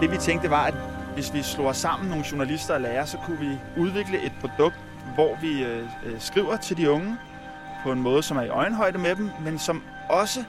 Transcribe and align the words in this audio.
det 0.00 0.10
vi 0.10 0.16
tænkte 0.16 0.50
var, 0.50 0.64
at 0.64 0.74
hvis 1.14 1.34
vi 1.34 1.42
slår 1.42 1.68
os 1.68 1.76
sammen 1.76 2.08
nogle 2.08 2.24
journalister 2.32 2.74
og 2.74 2.80
lærere, 2.80 3.06
så 3.06 3.18
kunne 3.26 3.38
vi 3.38 3.58
udvikle 3.76 4.22
et 4.22 4.32
produkt, 4.40 4.76
hvor 5.14 5.36
vi 5.40 5.64
øh, 5.64 5.82
øh, 6.06 6.20
skriver 6.20 6.56
til 6.56 6.76
de 6.76 6.90
unge 6.90 7.16
på 7.84 7.92
en 7.92 8.02
måde, 8.02 8.22
som 8.22 8.36
er 8.36 8.42
i 8.42 8.48
øjenhøjde 8.48 8.98
med 8.98 9.16
dem, 9.16 9.30
men 9.40 9.58
som 9.58 9.82
også 10.08 10.44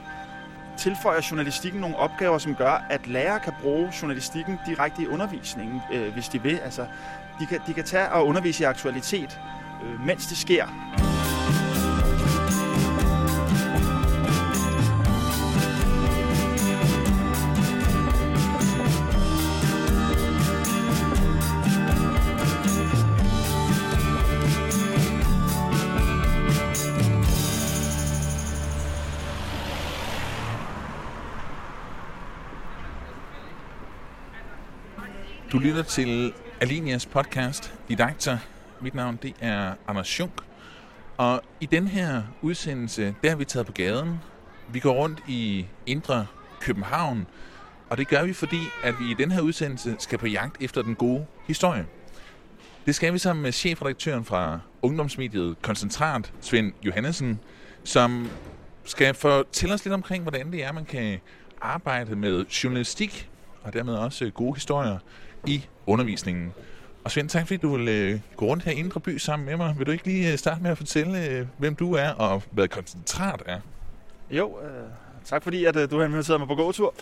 tilføjer 0.76 1.20
journalistikken 1.30 1.80
nogle 1.80 1.96
opgaver, 1.96 2.38
som 2.38 2.54
gør, 2.54 2.86
at 2.90 3.06
lærere 3.06 3.40
kan 3.40 3.52
bruge 3.62 3.92
journalistikken 4.02 4.58
direkte 4.66 5.02
i 5.02 5.06
undervisningen, 5.06 5.82
øh, 5.92 6.12
hvis 6.12 6.28
de 6.28 6.42
vil. 6.42 6.58
Altså, 6.64 6.86
de 7.40 7.46
kan, 7.46 7.60
de 7.66 7.74
kan 7.74 7.84
tage 7.84 8.10
og 8.10 8.26
undervise 8.26 8.62
i 8.62 8.66
aktualitet, 8.66 9.40
øh, 9.84 10.06
mens 10.06 10.26
det 10.26 10.36
sker. 10.36 10.66
Lytter 35.66 35.82
til 35.82 36.32
Alinias 36.60 37.06
podcast 37.06 37.74
Didakter. 37.88 38.38
Mit 38.80 38.94
navn 38.94 39.18
det 39.22 39.34
er 39.40 39.74
Anders 39.88 40.08
Schunk. 40.08 40.32
Og 41.16 41.42
i 41.60 41.66
den 41.66 41.88
her 41.88 42.22
udsendelse, 42.42 43.14
der 43.22 43.28
har 43.28 43.36
vi 43.36 43.44
taget 43.44 43.66
på 43.66 43.72
gaden. 43.72 44.20
Vi 44.72 44.80
går 44.80 44.92
rundt 44.92 45.22
i 45.28 45.66
Indre 45.86 46.26
København. 46.60 47.26
Og 47.90 47.98
det 47.98 48.08
gør 48.08 48.22
vi, 48.22 48.32
fordi 48.32 48.56
at 48.84 48.94
vi 49.00 49.10
i 49.10 49.14
den 49.14 49.30
her 49.30 49.40
udsendelse 49.40 49.96
skal 49.98 50.18
på 50.18 50.26
jagt 50.26 50.62
efter 50.62 50.82
den 50.82 50.94
gode 50.94 51.26
historie. 51.46 51.86
Det 52.86 52.94
skal 52.94 53.12
vi 53.12 53.18
sammen 53.18 53.42
med 53.42 53.52
chefredaktøren 53.52 54.24
fra 54.24 54.60
ungdomsmediet 54.82 55.62
Koncentrat, 55.62 56.32
Svend 56.40 56.72
Johannesen, 56.82 57.40
som 57.84 58.30
skal 58.84 59.14
fortælle 59.14 59.74
os 59.74 59.84
lidt 59.84 59.94
omkring, 59.94 60.22
hvordan 60.22 60.52
det 60.52 60.64
er, 60.64 60.72
man 60.72 60.84
kan 60.84 61.20
arbejde 61.60 62.16
med 62.16 62.44
journalistik 62.46 63.30
og 63.62 63.72
dermed 63.72 63.94
også 63.94 64.30
gode 64.30 64.54
historier 64.54 64.98
i 65.46 65.66
undervisningen. 65.86 66.52
Og 67.04 67.10
Svend, 67.10 67.28
tak 67.28 67.46
fordi 67.46 67.56
du 67.56 67.76
vil 67.76 67.88
øh, 67.88 68.20
gå 68.36 68.46
rundt 68.46 68.64
her 68.64 68.72
i 68.72 68.74
Indre 68.74 69.00
By 69.00 69.18
sammen 69.18 69.46
med 69.46 69.56
mig. 69.56 69.74
Vil 69.78 69.86
du 69.86 69.90
ikke 69.90 70.04
lige 70.04 70.32
øh, 70.32 70.38
starte 70.38 70.62
med 70.62 70.70
at 70.70 70.78
fortælle, 70.78 71.26
øh, 71.28 71.46
hvem 71.58 71.74
du 71.74 71.92
er 71.92 72.08
og 72.08 72.42
hvad 72.50 72.68
koncentrat 72.68 73.42
er? 73.46 73.60
Jo, 74.30 74.58
øh, 74.62 74.88
tak 75.24 75.42
fordi 75.42 75.64
at, 75.64 75.76
øh, 75.76 75.90
du 75.90 75.98
har 75.98 76.04
inviteret 76.04 76.40
mig 76.40 76.48
på 76.48 76.54
gåtur. 76.54 76.94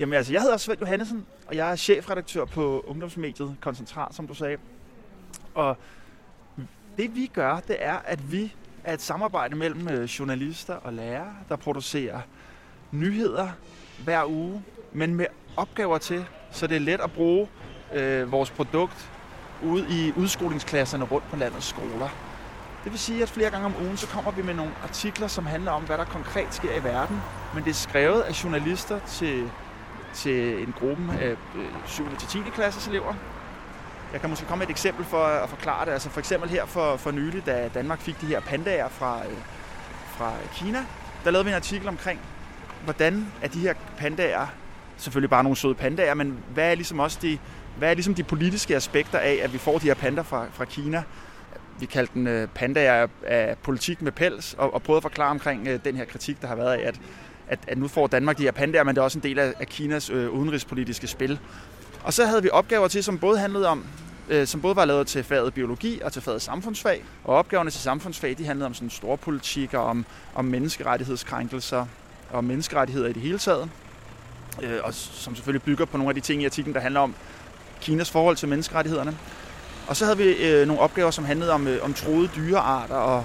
Jamen 0.00 0.14
altså, 0.14 0.32
jeg 0.32 0.42
hedder 0.42 0.56
Svend 0.56 0.80
Johannesen, 0.80 1.26
og 1.46 1.56
jeg 1.56 1.70
er 1.70 1.76
chefredaktør 1.76 2.44
på 2.44 2.84
ungdomsmediet 2.86 3.56
Koncentrat, 3.60 4.14
som 4.14 4.26
du 4.26 4.34
sagde. 4.34 4.56
Og 5.54 5.76
det 6.96 7.14
vi 7.14 7.30
gør, 7.32 7.60
det 7.68 7.76
er, 7.78 7.96
at 8.04 8.32
vi 8.32 8.54
er 8.84 8.94
et 8.94 9.00
samarbejde 9.02 9.56
mellem 9.56 9.88
øh, 9.88 10.04
journalister 10.04 10.74
og 10.74 10.92
lærere, 10.92 11.34
der 11.48 11.56
producerer 11.56 12.20
nyheder 12.90 13.48
hver 14.04 14.24
uge, 14.24 14.62
men 14.92 15.14
med 15.14 15.26
opgaver 15.56 15.98
til, 15.98 16.24
så 16.50 16.66
det 16.66 16.76
er 16.76 16.80
let 16.80 17.00
at 17.00 17.12
bruge 17.12 17.48
øh, 17.94 18.32
vores 18.32 18.50
produkt 18.50 19.10
ude 19.62 19.86
i 19.88 20.12
udskolingsklasserne 20.16 21.04
rundt 21.04 21.30
på 21.30 21.36
landets 21.36 21.66
skoler. 21.66 22.08
Det 22.84 22.92
vil 22.92 23.00
sige, 23.00 23.22
at 23.22 23.28
flere 23.28 23.50
gange 23.50 23.66
om 23.66 23.74
ugen, 23.84 23.96
så 23.96 24.06
kommer 24.06 24.30
vi 24.30 24.42
med 24.42 24.54
nogle 24.54 24.72
artikler, 24.82 25.28
som 25.28 25.46
handler 25.46 25.70
om, 25.70 25.82
hvad 25.82 25.98
der 25.98 26.04
konkret 26.04 26.54
sker 26.54 26.74
i 26.80 26.84
verden. 26.84 27.22
Men 27.54 27.64
det 27.64 27.70
er 27.70 27.74
skrevet 27.74 28.20
af 28.20 28.44
journalister 28.44 28.98
til, 28.98 29.50
til 30.14 30.62
en 30.62 30.74
gruppe 30.78 31.02
af 31.20 31.30
øh, 31.30 31.66
7. 31.86 32.16
til 32.18 32.28
10. 32.28 32.38
klasses 32.54 32.88
elever. 32.88 33.14
Jeg 34.12 34.20
kan 34.20 34.30
måske 34.30 34.46
komme 34.46 34.58
med 34.58 34.66
et 34.66 34.70
eksempel 34.70 35.04
for 35.04 35.24
at 35.24 35.48
forklare 35.48 35.86
det. 35.86 35.92
Altså 35.92 36.10
for 36.10 36.20
eksempel 36.20 36.50
her 36.50 36.66
for, 36.66 36.96
for 36.96 37.10
nylig, 37.10 37.46
da 37.46 37.68
Danmark 37.74 38.00
fik 38.00 38.20
de 38.20 38.26
her 38.26 38.40
pandaer 38.40 38.88
fra, 38.88 39.20
øh, 39.26 39.38
fra 40.06 40.32
Kina, 40.54 40.84
der 41.24 41.30
lavede 41.30 41.44
vi 41.44 41.50
en 41.50 41.56
artikel 41.56 41.88
omkring, 41.88 42.20
hvordan 42.84 43.32
er 43.42 43.48
de 43.48 43.60
her 43.60 43.74
pandaer, 43.98 44.46
selvfølgelig 44.96 45.30
bare 45.30 45.42
nogle 45.42 45.56
søde 45.56 45.74
pandaer, 45.74 46.14
men 46.14 46.38
hvad 46.54 46.70
er 46.70 46.74
ligesom 46.74 46.98
også 46.98 47.18
de, 47.22 47.38
hvad 47.78 47.90
er 47.90 47.94
ligesom 47.94 48.14
de 48.14 48.22
politiske 48.22 48.76
aspekter 48.76 49.18
af, 49.18 49.40
at 49.42 49.52
vi 49.52 49.58
får 49.58 49.78
de 49.78 49.86
her 49.86 49.94
pandaer 49.94 50.24
fra, 50.24 50.46
fra 50.52 50.64
Kina? 50.64 51.02
Vi 51.80 51.86
kaldte 51.86 52.14
den 52.14 52.26
øh, 52.26 52.48
panda 52.48 52.48
pandaer 52.54 53.06
af 53.26 53.56
politik 53.62 54.02
med 54.02 54.12
pels, 54.12 54.54
og, 54.58 54.74
og 54.74 54.82
prøvede 54.82 54.98
at 54.98 55.02
forklare 55.02 55.30
omkring 55.30 55.68
øh, 55.68 55.80
den 55.84 55.96
her 55.96 56.04
kritik, 56.04 56.42
der 56.42 56.48
har 56.48 56.54
været 56.54 56.72
af, 56.72 56.88
at, 56.88 57.00
at, 57.48 57.58
at 57.68 57.78
nu 57.78 57.88
får 57.88 58.06
Danmark 58.06 58.38
de 58.38 58.42
her 58.42 58.52
pandaer, 58.52 58.84
men 58.84 58.94
det 58.94 59.00
er 59.00 59.04
også 59.04 59.18
en 59.18 59.22
del 59.22 59.38
af, 59.38 59.54
af 59.60 59.66
Kinas 59.66 60.10
øh, 60.10 60.30
udenrigspolitiske 60.30 61.06
spil. 61.06 61.38
Og 62.04 62.12
så 62.12 62.26
havde 62.26 62.42
vi 62.42 62.50
opgaver 62.52 62.88
til, 62.88 63.04
som 63.04 63.18
både 63.18 63.38
handlede 63.38 63.68
om, 63.68 63.86
øh, 64.28 64.46
som 64.46 64.60
både 64.60 64.76
var 64.76 64.84
lavet 64.84 65.06
til 65.06 65.24
faget 65.24 65.54
biologi 65.54 66.00
og 66.00 66.12
til 66.12 66.22
faget 66.22 66.42
samfundsfag. 66.42 67.04
Og 67.24 67.36
opgaverne 67.36 67.70
til 67.70 67.80
samfundsfag, 67.80 68.34
de 68.38 68.46
handlede 68.46 68.66
om 68.66 68.74
sådan 68.74 68.90
store 68.90 69.16
politik 69.16 69.74
og 69.74 69.84
om, 69.84 70.06
om 70.34 70.44
menneskerettighedskrænkelser 70.44 71.86
og 72.30 72.44
menneskerettigheder 72.44 73.08
i 73.08 73.12
det 73.12 73.22
hele 73.22 73.38
taget. 73.38 73.70
Øh, 74.62 74.80
og 74.84 74.94
som 74.94 75.34
selvfølgelig 75.34 75.62
bygger 75.62 75.84
på 75.84 75.96
nogle 75.96 76.10
af 76.10 76.14
de 76.14 76.20
ting 76.20 76.42
i 76.42 76.44
artiklen, 76.44 76.74
der 76.74 76.80
handler 76.80 77.00
om, 77.00 77.14
Kinas 77.80 78.10
forhold 78.10 78.36
til 78.36 78.48
menneskerettighederne. 78.48 79.16
Og 79.86 79.96
så 79.96 80.04
havde 80.04 80.18
vi 80.18 80.24
øh, 80.24 80.66
nogle 80.66 80.82
opgaver, 80.82 81.10
som 81.10 81.24
handlede 81.24 81.52
om, 81.52 81.66
øh, 81.66 81.84
om 81.84 81.94
troede 81.94 82.28
dyrearter, 82.36 82.94
og, 82.94 83.24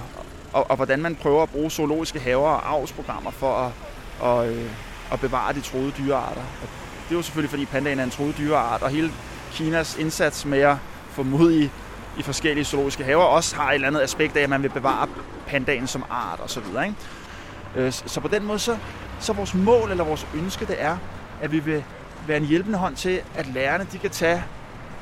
og, 0.52 0.70
og 0.70 0.76
hvordan 0.76 1.02
man 1.02 1.14
prøver 1.14 1.42
at 1.42 1.50
bruge 1.50 1.70
zoologiske 1.70 2.20
haver 2.20 2.48
og 2.48 2.70
avlsprogrammer 2.70 3.30
for 3.30 3.54
at, 3.54 3.72
og, 4.20 4.48
øh, 4.48 4.70
at 5.12 5.20
bevare 5.20 5.52
de 5.52 5.60
troede 5.60 5.92
dyrearter. 5.98 6.42
Og 6.62 6.68
det 7.08 7.16
var 7.16 7.22
selvfølgelig, 7.22 7.50
fordi 7.50 7.64
pandaen 7.64 7.98
er 7.98 8.04
en 8.04 8.10
troet 8.10 8.38
dyreart, 8.38 8.82
og 8.82 8.90
hele 8.90 9.12
Kinas 9.52 9.96
indsats 9.98 10.44
med 10.44 10.58
at 10.58 10.76
få 11.10 11.22
mod 11.22 11.52
i, 11.52 11.70
i 12.18 12.22
forskellige 12.22 12.64
zoologiske 12.64 13.04
haver 13.04 13.22
også 13.22 13.56
har 13.56 13.70
et 13.70 13.74
eller 13.74 13.88
andet 13.88 14.00
aspekt 14.00 14.36
af, 14.36 14.42
at 14.42 14.50
man 14.50 14.62
vil 14.62 14.68
bevare 14.68 15.08
pandaen 15.46 15.86
som 15.86 16.04
art 16.10 16.40
osv. 16.40 16.62
Så, 16.62 16.92
øh, 17.76 17.92
så 17.92 18.20
på 18.20 18.28
den 18.28 18.44
måde, 18.44 18.58
så, 18.58 18.76
så 19.20 19.32
vores 19.32 19.54
mål 19.54 19.90
eller 19.90 20.04
vores 20.04 20.26
ønske, 20.34 20.66
det 20.66 20.76
er, 20.78 20.96
at 21.40 21.52
vi 21.52 21.58
vil 21.58 21.84
være 22.30 22.38
en 22.38 22.46
hjælpende 22.46 22.78
hånd 22.78 22.96
til, 22.96 23.22
at 23.34 23.46
lærerne 23.46 23.86
de 23.92 23.98
kan 23.98 24.10
tage 24.10 24.44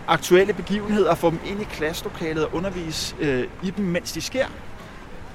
aktuelle 0.07 0.53
begivenheder 0.53 1.11
og 1.11 1.19
få 1.19 1.31
dem 1.31 1.41
ind 1.47 1.61
i 1.61 1.65
klasselokalet 1.65 2.47
og 2.47 2.55
undervise 2.55 3.17
øh, 3.21 3.49
i 3.63 3.71
dem, 3.71 3.85
mens 3.85 4.13
de 4.13 4.21
sker. 4.21 4.47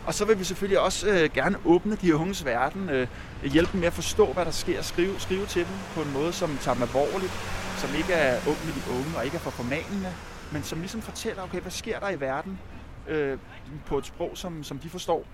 Og 0.06 0.14
så 0.14 0.26
vil 0.26 0.40
vi 0.40 0.44
selvfølgelig 0.44 0.80
også 0.80 1.10
øh, 1.10 1.30
gerne 1.34 1.58
åbne 1.66 1.96
de 1.96 2.16
unges 2.16 2.46
verden, 2.46 2.90
øh, 2.90 3.08
hjælpe 3.44 3.72
dem 3.72 3.80
med 3.80 3.88
at 3.88 3.94
forstå, 3.94 4.34
hvad 4.34 4.46
der 4.46 4.52
sker, 4.52 4.82
skrive, 4.82 5.20
skrive 5.20 5.46
til 5.46 5.62
dem 5.62 5.76
på 5.96 6.02
en 6.02 6.14
måde, 6.14 6.34
som 6.34 6.58
tager 6.62 6.76
dem 6.76 6.84
alvorligt, 6.84 7.32
som 7.78 7.90
ikke 7.98 8.14
er 8.14 8.36
ung 8.48 8.58
med 8.66 8.74
de 8.74 9.00
unge 9.00 9.18
og 9.18 9.26
ikke 9.26 9.36
er 9.36 9.42
for 9.42 9.52
formanende, 9.52 10.14
men 10.52 10.64
som 10.64 10.80
ligesom 10.80 11.02
fortæller, 11.02 11.44
okay, 11.44 11.62
hvad 11.62 11.72
sker 11.72 12.00
der 12.00 12.10
i 12.10 12.20
verden 12.20 12.60
øh, 13.08 13.38
på 13.86 13.98
et 13.98 14.06
sprog, 14.06 14.32
som, 14.34 14.64
som 14.64 14.78
de 14.80 14.90
forstår. 14.90 15.26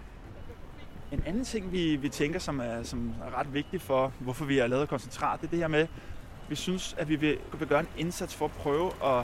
En 1.11 1.23
anden 1.25 1.45
ting, 1.45 1.71
vi, 1.71 1.95
vi 1.95 2.09
tænker, 2.09 2.39
som 2.39 2.59
er, 2.59 2.83
som 2.83 3.13
er 3.27 3.39
ret 3.39 3.53
vigtigt 3.53 3.83
for, 3.83 4.11
hvorfor 4.19 4.45
vi 4.45 4.57
har 4.57 4.67
lavet 4.67 4.89
koncentrat, 4.89 5.41
det 5.41 5.47
er 5.47 5.51
det 5.51 5.59
her 5.59 5.67
med, 5.67 5.87
vi 6.49 6.55
synes, 6.55 6.95
at 6.97 7.09
vi 7.09 7.15
vil, 7.15 7.37
vil 7.59 7.67
gøre 7.67 7.79
en 7.79 7.87
indsats 7.97 8.35
for 8.35 8.45
at 8.45 8.51
prøve 8.51 8.91
at, 9.03 9.23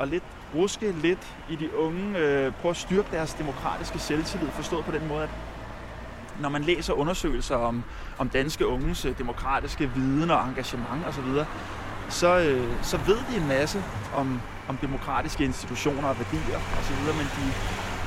at 0.00 0.08
lidt 0.08 0.24
ruske 0.54 0.92
lidt 0.92 1.36
i 1.50 1.56
de 1.56 1.76
unge, 1.76 2.18
øh, 2.18 2.52
prøve 2.52 2.70
at 2.70 2.76
styrke 2.76 3.08
deres 3.10 3.34
demokratiske 3.34 3.98
selvtillid, 3.98 4.48
forstået 4.48 4.84
på 4.84 4.92
den 4.92 5.08
måde, 5.08 5.22
at 5.22 5.30
når 6.40 6.48
man 6.48 6.62
læser 6.62 6.92
undersøgelser 6.92 7.56
om, 7.56 7.84
om 8.18 8.28
danske 8.28 8.66
unges 8.66 9.04
øh, 9.04 9.18
demokratiske 9.18 9.90
viden 9.94 10.30
og 10.30 10.48
engagement 10.48 11.06
osv., 11.06 11.44
så, 12.08 12.38
øh, 12.38 12.84
så 12.84 12.96
ved 12.96 13.16
de 13.16 13.36
en 13.36 13.48
masse 13.48 13.82
om, 14.14 14.40
om 14.68 14.76
demokratiske 14.76 15.44
institutioner 15.44 16.08
og 16.08 16.16
værdier 16.18 16.58
osv., 16.78 17.16
men 17.16 17.26
de 17.26 17.52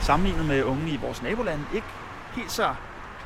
sammenlignet 0.02 0.46
med 0.46 0.64
unge 0.64 0.90
i 0.90 0.98
vores 0.98 1.24
naboland 1.24 1.62
ikke 1.74 1.88
helt 2.36 2.52
så 2.52 2.76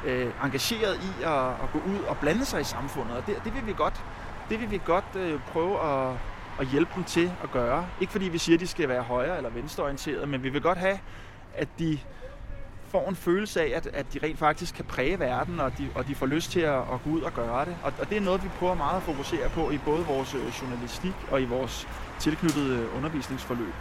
øh, 0.06 0.32
engageret 0.44 0.96
i 0.96 1.24
at, 1.24 1.48
at 1.48 1.72
gå 1.74 1.80
ud 1.80 2.00
og 2.08 2.18
blande 2.18 2.46
sig 2.46 2.62
i 2.62 2.64
samfundet, 2.64 3.18
og 3.18 3.28
det, 3.28 3.36
det 3.44 3.56
vil 3.56 3.68
vi 3.68 3.74
godt 3.74 4.04
det 4.50 4.62
vil 4.62 4.72
vi 4.72 4.82
godt 4.86 5.16
øh, 5.16 5.40
prøve 5.52 5.80
at, 5.80 6.16
at 6.60 6.68
hjælpe 6.68 6.92
dem 6.96 7.04
til 7.04 7.32
at 7.44 7.52
gøre. 7.52 7.88
Ikke 8.02 8.12
fordi 8.12 8.26
vi 8.26 8.38
siger, 8.38 8.56
at 8.56 8.60
de 8.60 8.68
skal 8.68 8.90
være 8.90 9.02
højre 9.02 9.38
eller 9.38 9.50
venstreorienterede, 9.50 10.28
men 10.28 10.44
vi 10.44 10.50
vil 10.50 10.62
godt 10.62 10.78
have, 10.78 11.00
at 11.56 11.68
de 11.80 12.00
får 12.90 13.10
en 13.10 13.16
følelse 13.16 13.62
af, 13.62 13.72
at, 13.76 13.88
at 13.94 14.14
de 14.14 14.20
rent 14.24 14.40
faktisk 14.40 14.76
kan 14.76 14.86
præge 14.86 15.20
verden, 15.20 15.60
og 15.60 15.78
de, 15.78 15.90
og 15.96 16.08
de 16.08 16.16
får 16.16 16.26
lyst 16.26 16.52
til 16.52 16.60
at, 16.60 16.78
at 16.78 17.04
gå 17.04 17.10
ud 17.10 17.22
og 17.22 17.34
gøre 17.34 17.66
det. 17.66 17.76
Og, 17.84 17.94
og 18.00 18.10
det 18.10 18.18
er 18.18 18.22
noget, 18.22 18.44
vi 18.44 18.50
prøver 18.60 18.76
meget 18.76 18.98
at 18.98 19.04
fokusere 19.04 19.50
på 19.50 19.72
i 19.72 19.78
både 19.78 20.06
vores 20.06 20.34
øh, 20.34 20.62
journalistik 20.62 21.14
og 21.32 21.42
i 21.42 21.46
vores 21.46 21.88
tilknyttede 22.20 22.78
øh, 22.80 22.98
undervisningsforløb. 22.98 23.74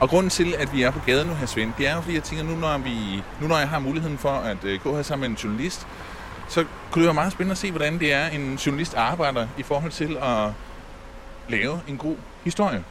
Og 0.00 0.08
grunden 0.08 0.30
til, 0.30 0.54
at 0.58 0.72
vi 0.72 0.82
er 0.82 0.90
på 0.90 1.00
gaden 1.06 1.28
nu, 1.28 1.34
her 1.34 1.46
Svend, 1.46 1.72
det 1.78 1.88
er 1.88 1.94
jo, 1.94 2.00
fordi 2.00 2.14
jeg 2.14 2.22
tænker, 2.22 2.44
nu 2.44 2.54
når, 2.56 2.78
vi, 2.78 3.22
nu 3.40 3.48
når 3.48 3.58
jeg 3.58 3.68
har 3.68 3.78
muligheden 3.78 4.18
for 4.18 4.30
at 4.30 4.64
øh, 4.64 4.80
gå 4.80 4.96
her 4.96 5.02
sammen 5.02 5.30
med 5.30 5.38
en 5.38 5.42
journalist, 5.44 5.86
så 6.48 6.64
kunne 6.94 7.02
det 7.02 7.06
være 7.06 7.14
meget 7.14 7.32
spændende 7.32 7.52
at 7.52 7.58
se, 7.58 7.70
hvordan 7.70 7.98
det 7.98 8.12
er, 8.12 8.28
en 8.28 8.54
journalist 8.54 8.94
arbejder 8.94 9.48
i 9.58 9.62
forhold 9.62 9.92
til 9.92 10.16
at 10.22 10.50
lave 11.48 11.80
en 11.88 11.96
god 11.96 12.16
historie. 12.44 12.84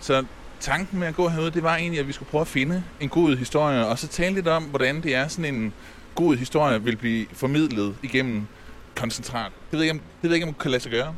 Så 0.00 0.24
tanken 0.60 0.98
med 0.98 1.08
at 1.08 1.14
gå 1.14 1.28
herude, 1.28 1.50
det 1.50 1.62
var 1.62 1.76
egentlig, 1.76 2.00
at 2.00 2.08
vi 2.08 2.12
skulle 2.12 2.30
prøve 2.30 2.40
at 2.40 2.48
finde 2.48 2.84
en 3.00 3.08
god 3.08 3.36
historie, 3.36 3.86
og 3.86 3.98
så 3.98 4.08
tale 4.08 4.34
lidt 4.34 4.48
om, 4.48 4.62
hvordan 4.62 5.02
det 5.02 5.14
er, 5.14 5.28
sådan 5.28 5.54
en 5.54 5.72
god 6.14 6.36
historie 6.36 6.82
vil 6.82 6.96
blive 6.96 7.26
formidlet 7.32 7.96
igennem 8.02 8.46
koncentrat. 8.96 9.52
Det 9.70 9.78
ved 9.78 9.84
jeg 9.84 9.94
ikke, 9.94 10.00
om, 10.00 10.06
det 10.22 10.22
ved 10.22 10.30
jeg 10.30 10.34
ikke, 10.34 10.46
om 10.46 10.52
det 10.52 10.62
kan 10.62 10.70
lade 10.70 10.82
sig 10.82 10.92
gøre. 10.92 11.14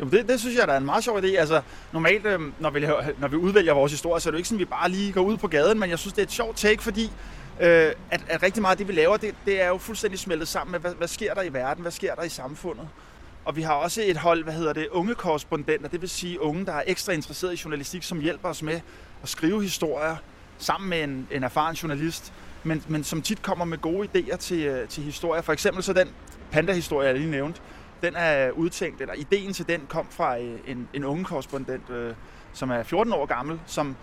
Jo, 0.00 0.04
det, 0.04 0.28
det 0.28 0.40
synes 0.40 0.56
jeg 0.56 0.66
der 0.66 0.72
er 0.72 0.78
en 0.78 0.86
meget 0.86 1.04
sjov 1.04 1.18
idé. 1.18 1.26
Altså, 1.26 1.60
normalt, 1.92 2.26
øh, 2.26 2.40
når, 2.58 2.70
vi, 2.70 2.86
når 3.18 3.28
vi 3.28 3.36
udvælger 3.36 3.74
vores 3.74 3.92
historie, 3.92 4.20
så 4.20 4.28
er 4.28 4.30
det 4.30 4.36
jo 4.36 4.38
ikke 4.38 4.48
sådan, 4.48 4.56
at 4.56 4.66
vi 4.66 4.70
bare 4.70 4.90
lige 4.90 5.12
går 5.12 5.20
ud 5.20 5.36
på 5.36 5.48
gaden, 5.48 5.78
men 5.80 5.90
jeg 5.90 5.98
synes, 5.98 6.12
det 6.12 6.22
er 6.22 6.26
et 6.26 6.32
sjovt 6.32 6.56
take, 6.56 6.82
fordi 6.82 7.12
øh, 7.60 7.92
at, 8.10 8.24
at 8.28 8.42
rigtig 8.42 8.62
meget 8.62 8.72
af 8.72 8.78
det, 8.78 8.88
vi 8.88 8.92
laver, 8.92 9.16
det, 9.16 9.34
det 9.46 9.62
er 9.62 9.68
jo 9.68 9.78
fuldstændig 9.78 10.18
smeltet 10.18 10.48
sammen 10.48 10.72
med, 10.72 10.80
hvad, 10.80 10.94
hvad 10.94 11.08
sker 11.08 11.34
der 11.34 11.42
i 11.42 11.52
verden, 11.52 11.82
hvad 11.82 11.92
sker 11.92 12.14
der 12.14 12.22
i 12.22 12.28
samfundet. 12.28 12.88
Og 13.44 13.56
vi 13.56 13.62
har 13.62 13.74
også 13.74 14.02
et 14.04 14.16
hold, 14.16 14.44
hvad 14.44 14.52
hedder 14.52 14.72
det, 14.72 14.88
unge 14.88 15.14
korrespondenter, 15.14 15.88
det 15.88 16.00
vil 16.00 16.08
sige 16.08 16.40
unge, 16.40 16.66
der 16.66 16.72
er 16.72 16.82
ekstra 16.86 17.12
interesseret 17.12 17.52
i 17.52 17.62
journalistik, 17.64 18.02
som 18.02 18.20
hjælper 18.20 18.48
os 18.48 18.62
med 18.62 18.80
at 19.22 19.28
skrive 19.28 19.62
historier 19.62 20.16
sammen 20.58 20.90
med 20.90 21.04
en, 21.04 21.28
en 21.30 21.42
erfaren 21.44 21.74
journalist, 21.74 22.32
men, 22.64 22.84
men 22.88 23.04
som 23.04 23.22
tit 23.22 23.42
kommer 23.42 23.64
med 23.64 23.78
gode 23.78 24.08
idéer 24.08 24.36
til, 24.36 24.62
øh, 24.62 24.88
til 24.88 25.02
historier. 25.02 25.42
For 25.42 25.52
eksempel 25.52 25.82
så 25.82 25.92
den 25.92 26.08
panda-historie, 26.50 27.08
jeg 27.08 27.16
lige 27.16 27.30
nævnte, 27.30 27.60
den 28.02 28.16
er 28.16 28.50
udtænkt, 28.50 29.00
eller 29.00 29.14
ideen 29.14 29.52
til 29.52 29.68
den 29.68 29.82
kom 29.88 30.06
fra 30.10 30.38
øh, 30.38 30.58
en, 30.66 30.88
en 30.94 31.04
unge 31.04 31.24
korrespondent, 31.24 31.90
øh, 31.90 32.14
som 32.58 32.70
er 32.70 32.82
14 32.82 33.12
år 33.12 33.26
gammel, 33.26 33.60
som, 33.66 33.96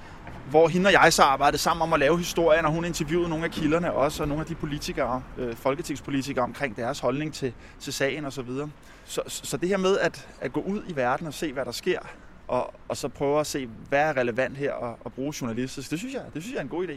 hvor 0.50 0.68
hende 0.68 0.88
og 0.88 0.94
jeg 0.94 1.14
så 1.14 1.24
arbejdede 1.24 1.62
sammen 1.62 1.82
om 1.82 1.94
at 1.94 2.00
lave 2.00 2.18
historien, 2.18 2.66
og 2.66 2.72
hun 2.72 2.86
interviewede 2.86 3.30
nogle 3.30 3.46
af 3.46 3.52
kilderne 3.52 3.94
også, 3.94 4.24
og 4.24 4.30
nogle 4.30 4.42
af 4.42 4.48
de 4.48 4.56
politikere, 4.56 5.24
øh, 5.38 5.56
folketingspolitikere 5.56 6.44
omkring 6.44 6.78
deres 6.78 7.00
holdning 7.00 7.34
til, 7.34 7.54
til 7.80 7.94
sagen 7.94 8.26
osv. 8.26 8.32
Så, 8.32 8.42
videre. 8.42 8.70
så, 9.06 9.22
så 9.28 9.58
det 9.58 9.70
her 9.70 9.78
med 9.78 9.98
at, 9.98 10.28
at 10.42 10.54
gå 10.54 10.60
ud 10.60 10.82
i 10.88 10.96
verden 10.96 11.28
og 11.28 11.34
se, 11.34 11.54
hvad 11.54 11.66
der 11.66 11.72
sker, 11.72 12.00
og, 12.48 12.74
og 12.88 12.98
så 12.98 13.08
prøve 13.08 13.40
at 13.40 13.48
se, 13.48 13.70
hvad 13.90 14.00
er 14.00 14.18
relevant 14.18 14.58
her 14.58 14.72
og, 14.72 14.98
og 15.04 15.14
bruge 15.14 15.34
journalistisk, 15.42 15.92
det 15.92 16.00
synes 16.00 16.14
jeg, 16.14 16.24
det 16.34 16.42
synes 16.42 16.54
jeg 16.54 16.60
er 16.60 16.64
en 16.64 16.70
god 16.70 16.88
idé. 16.88 16.96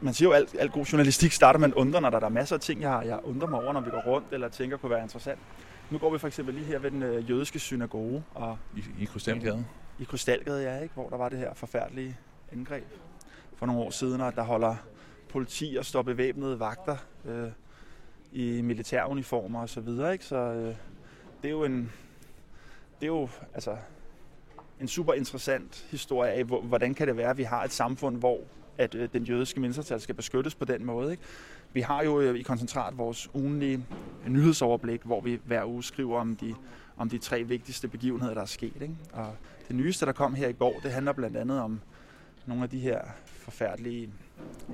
Man 0.00 0.14
siger 0.14 0.28
jo, 0.28 0.32
at 0.32 0.40
alt, 0.40 0.56
alt 0.58 0.72
god 0.72 0.84
journalistik 0.84 1.32
starter 1.32 1.60
med 1.60 1.68
en 1.68 1.74
undre, 1.74 2.00
når 2.00 2.10
der, 2.10 2.18
der 2.18 2.26
er 2.26 2.30
masser 2.30 2.56
af 2.56 2.60
ting, 2.60 2.82
jeg, 2.82 3.02
jeg 3.06 3.18
undrer 3.24 3.48
mig 3.48 3.62
over, 3.62 3.72
når 3.72 3.80
vi 3.80 3.90
går 3.90 4.02
rundt, 4.06 4.26
eller 4.32 4.48
tænker 4.48 4.76
kunne 4.76 4.90
være 4.90 5.02
interessant. 5.02 5.38
Nu 5.90 5.98
går 5.98 6.12
vi 6.12 6.18
for 6.18 6.26
eksempel 6.26 6.54
lige 6.54 6.66
her 6.66 6.78
ved 6.78 6.90
den 6.90 7.02
øh, 7.02 7.30
jødiske 7.30 7.58
synagoge. 7.58 8.22
Og, 8.34 8.58
I, 8.76 8.84
i 9.00 9.04
Krystalgade? 9.04 9.64
I 10.02 10.04
Krystalgade, 10.04 10.62
ja, 10.62 10.82
ikke? 10.82 10.94
hvor 10.94 11.08
der 11.08 11.16
var 11.16 11.28
det 11.28 11.38
her 11.38 11.54
forfærdelige 11.54 12.18
angreb 12.52 12.84
for 13.56 13.66
nogle 13.66 13.82
år 13.82 13.90
siden, 13.90 14.20
og 14.20 14.34
der 14.34 14.42
holder 14.42 14.76
politi 15.28 15.76
og 15.78 15.84
står 15.84 16.02
bevæbnede 16.02 16.60
vagter 16.60 16.96
øh, 17.24 17.48
i 18.32 18.62
militæruniformer 18.62 19.60
og 19.60 19.68
så 19.68 19.80
videre. 19.80 20.12
Ikke? 20.12 20.24
Så 20.24 20.36
øh, 20.36 20.74
det 21.42 21.48
er 21.48 21.50
jo 21.50 21.64
en, 21.64 21.92
det 23.00 23.06
er 23.06 23.06
jo 23.06 23.28
altså 23.54 23.76
en 24.80 24.88
super 24.88 25.12
interessant 25.12 25.86
historie 25.90 26.30
af, 26.30 26.44
hvordan 26.44 26.94
kan 26.94 27.08
det 27.08 27.16
være, 27.16 27.30
at 27.30 27.38
vi 27.38 27.42
har 27.42 27.64
et 27.64 27.72
samfund, 27.72 28.16
hvor 28.16 28.40
at 28.78 28.94
øh, 28.94 29.08
den 29.12 29.24
jødiske 29.24 29.60
mindretal 29.60 30.00
skal 30.00 30.14
beskyttes 30.14 30.54
på 30.54 30.64
den 30.64 30.84
måde. 30.84 31.10
Ikke? 31.10 31.22
Vi 31.72 31.80
har 31.80 32.02
jo 32.02 32.20
øh, 32.20 32.34
i 32.34 32.42
koncentrat 32.42 32.98
vores 32.98 33.30
ugenlige 33.34 33.86
nyhedsoverblik, 34.28 35.02
hvor 35.02 35.20
vi 35.20 35.40
hver 35.44 35.64
uge 35.64 35.82
skriver 35.84 36.20
om 36.20 36.36
de, 36.36 36.54
om 36.96 37.08
de 37.08 37.18
tre 37.18 37.44
vigtigste 37.44 37.88
begivenheder, 37.88 38.34
der 38.34 38.40
er 38.40 38.46
sket. 38.46 38.82
Ikke? 38.82 38.94
Og 39.12 39.36
det 39.68 39.76
nyeste, 39.76 40.06
der 40.06 40.12
kom 40.12 40.34
her 40.34 40.48
i 40.48 40.52
går, 40.52 40.80
det 40.82 40.92
handler 40.92 41.12
blandt 41.12 41.36
andet 41.36 41.60
om 41.60 41.80
nogle 42.46 42.62
af 42.62 42.70
de 42.70 42.78
her 42.78 43.00
forfærdelige 43.26 44.10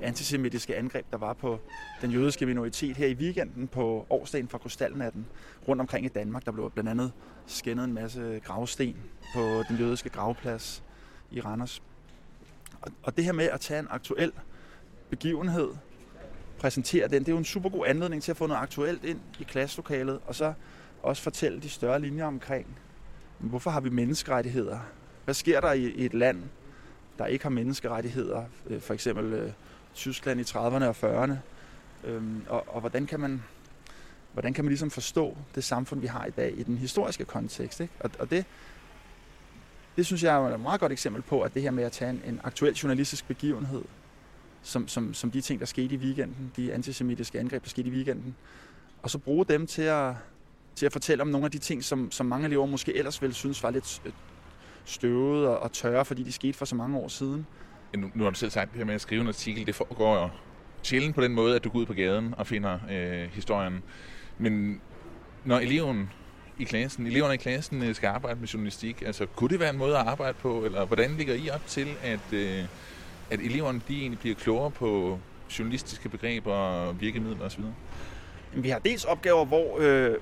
antisemitiske 0.01 0.75
angreb, 0.75 1.05
der 1.11 1.17
var 1.17 1.33
på 1.33 1.59
den 2.01 2.11
jødiske 2.11 2.45
minoritet 2.45 2.97
her 2.97 3.07
i 3.07 3.13
weekenden 3.13 3.67
på 3.67 4.05
årsdagen 4.09 4.47
for 4.47 4.57
Krystalnatten 4.57 5.25
rundt 5.67 5.81
omkring 5.81 6.05
i 6.05 6.09
Danmark. 6.09 6.45
Der 6.45 6.51
blev 6.51 6.71
blandt 6.71 6.89
andet 6.89 7.11
skændet 7.45 7.83
en 7.83 7.93
masse 7.93 8.41
gravsten 8.43 8.95
på 9.35 9.63
den 9.69 9.77
jødiske 9.77 10.09
gravplads 10.09 10.83
i 11.31 11.41
Randers. 11.41 11.83
Og 13.03 13.17
det 13.17 13.25
her 13.25 13.31
med 13.31 13.45
at 13.45 13.59
tage 13.61 13.79
en 13.79 13.87
aktuel 13.89 14.31
begivenhed, 15.09 15.69
præsentere 16.59 17.07
den, 17.07 17.19
det 17.19 17.27
er 17.27 17.31
jo 17.31 17.37
en 17.37 17.45
super 17.45 17.69
god 17.69 17.87
anledning 17.87 18.23
til 18.23 18.31
at 18.31 18.37
få 18.37 18.47
noget 18.47 18.61
aktuelt 18.61 19.05
ind 19.05 19.19
i 19.39 19.43
klasselokalet, 19.43 20.19
og 20.25 20.35
så 20.35 20.53
også 21.03 21.23
fortælle 21.23 21.59
de 21.59 21.69
større 21.69 22.01
linjer 22.01 22.25
omkring, 22.25 22.67
hvorfor 23.39 23.69
har 23.69 23.79
vi 23.79 23.89
menneskerettigheder? 23.89 24.79
Hvad 25.25 25.33
sker 25.33 25.61
der 25.61 25.71
i 25.71 25.93
et 26.05 26.13
land, 26.13 26.43
der 27.17 27.25
ikke 27.25 27.45
har 27.45 27.49
menneskerettigheder? 27.49 28.43
Øh, 28.67 28.81
for 28.81 28.93
eksempel 28.93 29.33
øh, 29.33 29.51
Tyskland 29.95 30.39
i 30.39 30.43
30'erne 30.43 30.83
og 30.83 30.95
40'erne. 31.03 31.33
Øhm, 32.03 32.41
og, 32.49 32.63
og 32.67 32.79
hvordan 32.79 33.05
kan 33.05 33.19
man 33.19 33.43
hvordan 34.33 34.53
kan 34.53 34.65
man 34.65 34.69
ligesom 34.69 34.91
forstå 34.91 35.37
det 35.55 35.63
samfund, 35.63 35.99
vi 35.99 36.07
har 36.07 36.25
i 36.25 36.29
dag 36.29 36.53
i 36.57 36.63
den 36.63 36.77
historiske 36.77 37.25
kontekst? 37.25 37.79
Ikke? 37.79 37.93
Og, 37.99 38.11
og 38.19 38.29
det, 38.29 38.45
det 39.95 40.05
synes 40.05 40.23
jeg 40.23 40.35
er 40.35 40.39
et 40.39 40.59
meget 40.59 40.79
godt 40.79 40.91
eksempel 40.91 41.21
på, 41.21 41.41
at 41.41 41.53
det 41.53 41.61
her 41.61 41.71
med 41.71 41.83
at 41.83 41.91
tage 41.91 42.11
en, 42.11 42.21
en 42.25 42.41
aktuel 42.43 42.73
journalistisk 42.73 43.27
begivenhed, 43.27 43.81
som, 44.61 44.87
som, 44.87 45.13
som 45.13 45.31
de 45.31 45.41
ting, 45.41 45.59
der 45.59 45.65
skete 45.65 45.95
i 45.95 45.97
weekenden, 45.97 46.51
de 46.55 46.73
antisemitiske 46.73 47.39
angreb, 47.39 47.63
der 47.63 47.69
skete 47.69 47.87
i 47.89 47.91
weekenden, 47.91 48.35
og 49.01 49.09
så 49.09 49.17
bruge 49.17 49.45
dem 49.45 49.67
til 49.67 49.81
at, 49.81 50.13
til 50.75 50.85
at 50.85 50.91
fortælle 50.91 51.21
om 51.21 51.27
nogle 51.27 51.45
af 51.45 51.51
de 51.51 51.57
ting, 51.57 51.83
som, 51.83 52.11
som 52.11 52.25
mange 52.25 52.45
elever 52.47 52.65
måske 52.65 52.95
ellers 52.97 53.21
ville 53.21 53.33
synes 53.33 53.63
var 53.63 53.71
lidt 53.71 54.01
øh, 54.05 54.11
støvet 54.85 55.47
og, 55.47 55.59
og 55.59 55.71
tørre, 55.71 56.05
fordi 56.05 56.23
de 56.23 56.31
skete 56.31 56.53
for 56.53 56.65
så 56.65 56.75
mange 56.75 56.97
år 56.97 57.07
siden. 57.07 57.45
Nu, 57.95 58.11
nu 58.15 58.23
har 58.23 58.31
du 58.31 58.35
selv 58.35 58.51
sagt 58.51 58.71
det 58.71 58.77
her 58.77 58.85
med 58.85 58.95
at 58.95 59.01
skrive 59.01 59.21
en 59.21 59.27
artikel, 59.27 59.67
det 59.67 59.75
foregår 59.75 60.21
jo 60.21 60.29
sjældent 60.83 61.15
på 61.15 61.21
den 61.21 61.33
måde, 61.33 61.55
at 61.55 61.63
du 61.63 61.69
går 61.69 61.79
ud 61.79 61.85
på 61.85 61.93
gaden 61.93 62.33
og 62.37 62.47
finder 62.47 62.79
øh, 62.91 63.29
historien. 63.31 63.83
Men 64.37 64.81
når 65.45 65.59
eleven 65.59 66.09
i 66.59 66.63
klassen, 66.63 67.07
eleverne 67.07 67.33
i 67.33 67.37
klassen 67.37 67.83
øh, 67.83 67.95
skal 67.95 68.07
arbejde 68.07 68.39
med 68.39 68.47
journalistik, 68.47 69.01
altså 69.05 69.25
kunne 69.25 69.49
det 69.49 69.59
være 69.59 69.69
en 69.69 69.77
måde 69.77 69.97
at 69.97 70.07
arbejde 70.07 70.37
på, 70.41 70.65
eller 70.65 70.85
hvordan 70.85 71.11
ligger 71.17 71.33
I 71.33 71.49
op 71.49 71.67
til, 71.67 71.87
at, 72.03 72.33
øh, 72.33 72.63
at 73.31 73.39
eleverne 73.39 73.81
de 73.87 73.99
egentlig 73.99 74.19
bliver 74.19 74.35
klogere 74.35 74.71
på 74.71 75.19
journalistiske 75.59 76.09
begreber 76.09 76.53
og 76.53 77.01
virkemidler 77.01 77.45
osv.? 77.45 77.63
Vi 78.53 78.69
har 78.69 78.79
dels 78.79 79.05
opgaver, 79.05 79.45
hvor 79.45 79.77
øh, 79.79 80.15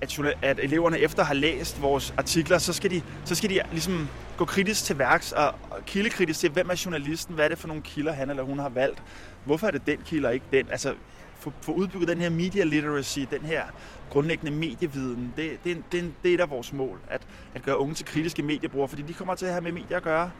at, 0.00 0.18
at 0.42 0.58
eleverne 0.58 0.98
efter 0.98 1.24
har 1.24 1.34
læst 1.34 1.82
vores 1.82 2.14
artikler, 2.18 2.58
så 2.58 2.72
skal 2.72 2.90
de, 2.90 3.02
så 3.24 3.34
skal 3.34 3.50
de 3.50 3.60
ligesom 3.70 4.08
gå 4.36 4.44
kritisk 4.44 4.84
til 4.84 4.98
værks 4.98 5.32
og, 5.32 5.46
og 5.46 5.86
kildekritisk 5.86 6.40
til, 6.40 6.50
hvem 6.50 6.70
er 6.70 6.82
journalisten, 6.84 7.34
hvad 7.34 7.44
er 7.44 7.48
det 7.48 7.58
for 7.58 7.68
nogle 7.68 7.82
kilder, 7.82 8.12
han 8.12 8.30
eller 8.30 8.42
hun 8.42 8.58
har 8.58 8.68
valgt, 8.68 9.02
hvorfor 9.44 9.66
er 9.66 9.70
det 9.70 9.86
den 9.86 9.98
kilde 10.06 10.28
og 10.28 10.34
ikke 10.34 10.46
den. 10.52 10.66
Altså 10.70 10.94
få, 11.38 11.52
få 11.60 11.72
udbygget 11.72 12.08
den 12.08 12.18
her 12.18 12.30
media 12.30 12.64
literacy, 12.64 13.18
den 13.30 13.40
her 13.40 13.62
grundlæggende 14.10 14.52
medieviden, 14.52 15.32
det, 15.36 15.50
det, 15.64 15.82
det, 15.92 16.12
det 16.22 16.30
er 16.30 16.34
et 16.34 16.40
af 16.40 16.50
vores 16.50 16.72
mål, 16.72 16.98
at, 17.08 17.22
at 17.54 17.62
gøre 17.62 17.78
unge 17.78 17.94
til 17.94 18.06
kritiske 18.06 18.42
mediebrugere, 18.42 18.88
fordi 18.88 19.02
de 19.02 19.12
kommer 19.12 19.34
til 19.34 19.46
at 19.46 19.52
have 19.52 19.62
med 19.62 19.72
medier 19.72 19.96
at 19.96 20.02
gøre 20.02 20.30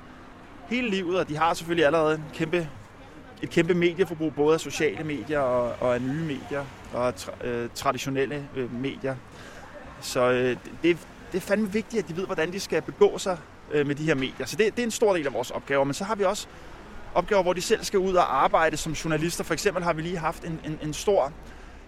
hele 0.69 0.91
livet, 0.91 1.19
og 1.19 1.29
de 1.29 1.37
har 1.37 1.55
selvfølgelig 1.55 1.87
allerede 1.87 2.15
en 2.15 2.25
kæmpe, 2.35 2.69
et 3.43 3.51
kæmpe 3.51 3.75
medieforbrug, 3.75 4.35
både 4.35 4.55
af 4.55 4.61
sociale 4.61 5.05
medier 5.05 5.41
og, 5.41 5.77
og 5.81 5.95
af 5.95 6.03
nye 6.03 6.25
medier 6.25 6.65
og 6.93 7.17
tra, 7.17 7.33
øh, 7.45 7.69
traditionelle 7.75 8.49
øh, 8.57 8.75
medier. 8.75 9.17
Så 10.01 10.31
øh, 10.31 10.57
det, 10.83 10.99
det 11.33 11.39
er 11.39 11.41
fandme 11.41 11.73
vigtigt, 11.73 12.03
at 12.03 12.09
de 12.09 12.17
ved, 12.17 12.27
hvordan 12.27 12.53
de 12.53 12.61
skal 12.61 12.83
begå 12.83 13.19
sig 13.19 13.39
øh, 13.73 13.87
med 13.87 13.95
de 13.95 14.05
her 14.05 14.15
medier. 14.15 14.47
Så 14.47 14.57
det, 14.57 14.77
det 14.77 14.83
er 14.83 14.87
en 14.87 14.91
stor 14.91 15.15
del 15.15 15.27
af 15.27 15.33
vores 15.33 15.51
opgaver. 15.51 15.85
Men 15.85 15.95
så 15.95 16.05
har 16.05 16.15
vi 16.15 16.25
også 16.25 16.47
opgaver, 17.15 17.43
hvor 17.43 17.53
de 17.53 17.61
selv 17.61 17.85
skal 17.85 17.99
ud 17.99 18.15
og 18.15 18.45
arbejde 18.45 18.77
som 18.77 18.93
journalister. 18.93 19.45
For 19.45 19.55
eksempel 19.55 19.85
har 19.85 19.93
vi 19.93 20.03
lige 20.03 20.19
haft 20.19 20.45
en, 20.45 20.61
en, 20.65 20.79
en 20.83 20.93
stor, 20.93 21.33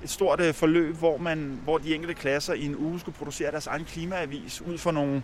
et 0.04 0.10
stort 0.10 0.40
øh, 0.40 0.54
forløb, 0.54 0.94
hvor, 0.94 1.16
man, 1.18 1.60
hvor 1.64 1.78
de 1.78 1.94
enkelte 1.94 2.14
klasser 2.14 2.54
i 2.54 2.64
en 2.64 2.76
uge 2.76 3.00
skulle 3.00 3.18
producere 3.18 3.50
deres 3.50 3.66
egen 3.66 3.84
klimaavis 3.84 4.62
ud 4.62 4.78
fra 4.78 4.92
nogle 4.92 5.22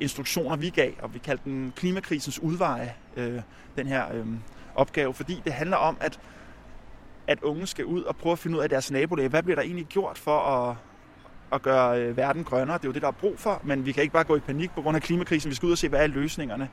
instruktioner, 0.00 0.56
vi 0.56 0.70
gav, 0.70 0.92
og 1.02 1.14
vi 1.14 1.18
kaldte 1.18 1.44
den 1.44 1.72
klimakrisens 1.76 2.38
udveje, 2.38 2.94
øh, 3.16 3.40
den 3.76 3.86
her 3.86 4.14
øh, 4.14 4.26
opgave, 4.74 5.14
fordi 5.14 5.42
det 5.44 5.52
handler 5.52 5.76
om, 5.76 5.96
at, 6.00 6.20
at 7.26 7.42
unge 7.42 7.66
skal 7.66 7.84
ud 7.84 8.02
og 8.02 8.16
prøve 8.16 8.32
at 8.32 8.38
finde 8.38 8.56
ud 8.56 8.62
af 8.62 8.68
deres 8.68 8.90
nabolag. 8.90 9.28
Hvad 9.28 9.42
bliver 9.42 9.56
der 9.56 9.62
egentlig 9.62 9.86
gjort 9.86 10.18
for 10.18 10.38
at, 10.38 10.76
at 11.52 11.62
gøre 11.62 12.00
øh, 12.00 12.16
verden 12.16 12.44
grønnere? 12.44 12.78
Det 12.78 12.84
er 12.84 12.88
jo 12.88 12.92
det, 12.92 13.02
der 13.02 13.08
er 13.08 13.12
brug 13.12 13.38
for, 13.38 13.60
men 13.64 13.86
vi 13.86 13.92
kan 13.92 14.02
ikke 14.02 14.12
bare 14.12 14.24
gå 14.24 14.36
i 14.36 14.40
panik 14.40 14.70
på 14.70 14.82
grund 14.82 14.96
af 14.96 15.02
klimakrisen. 15.02 15.50
Vi 15.50 15.54
skal 15.54 15.66
ud 15.66 15.72
og 15.72 15.78
se, 15.78 15.88
hvad 15.88 16.02
er 16.02 16.06
løsningerne. 16.06 16.68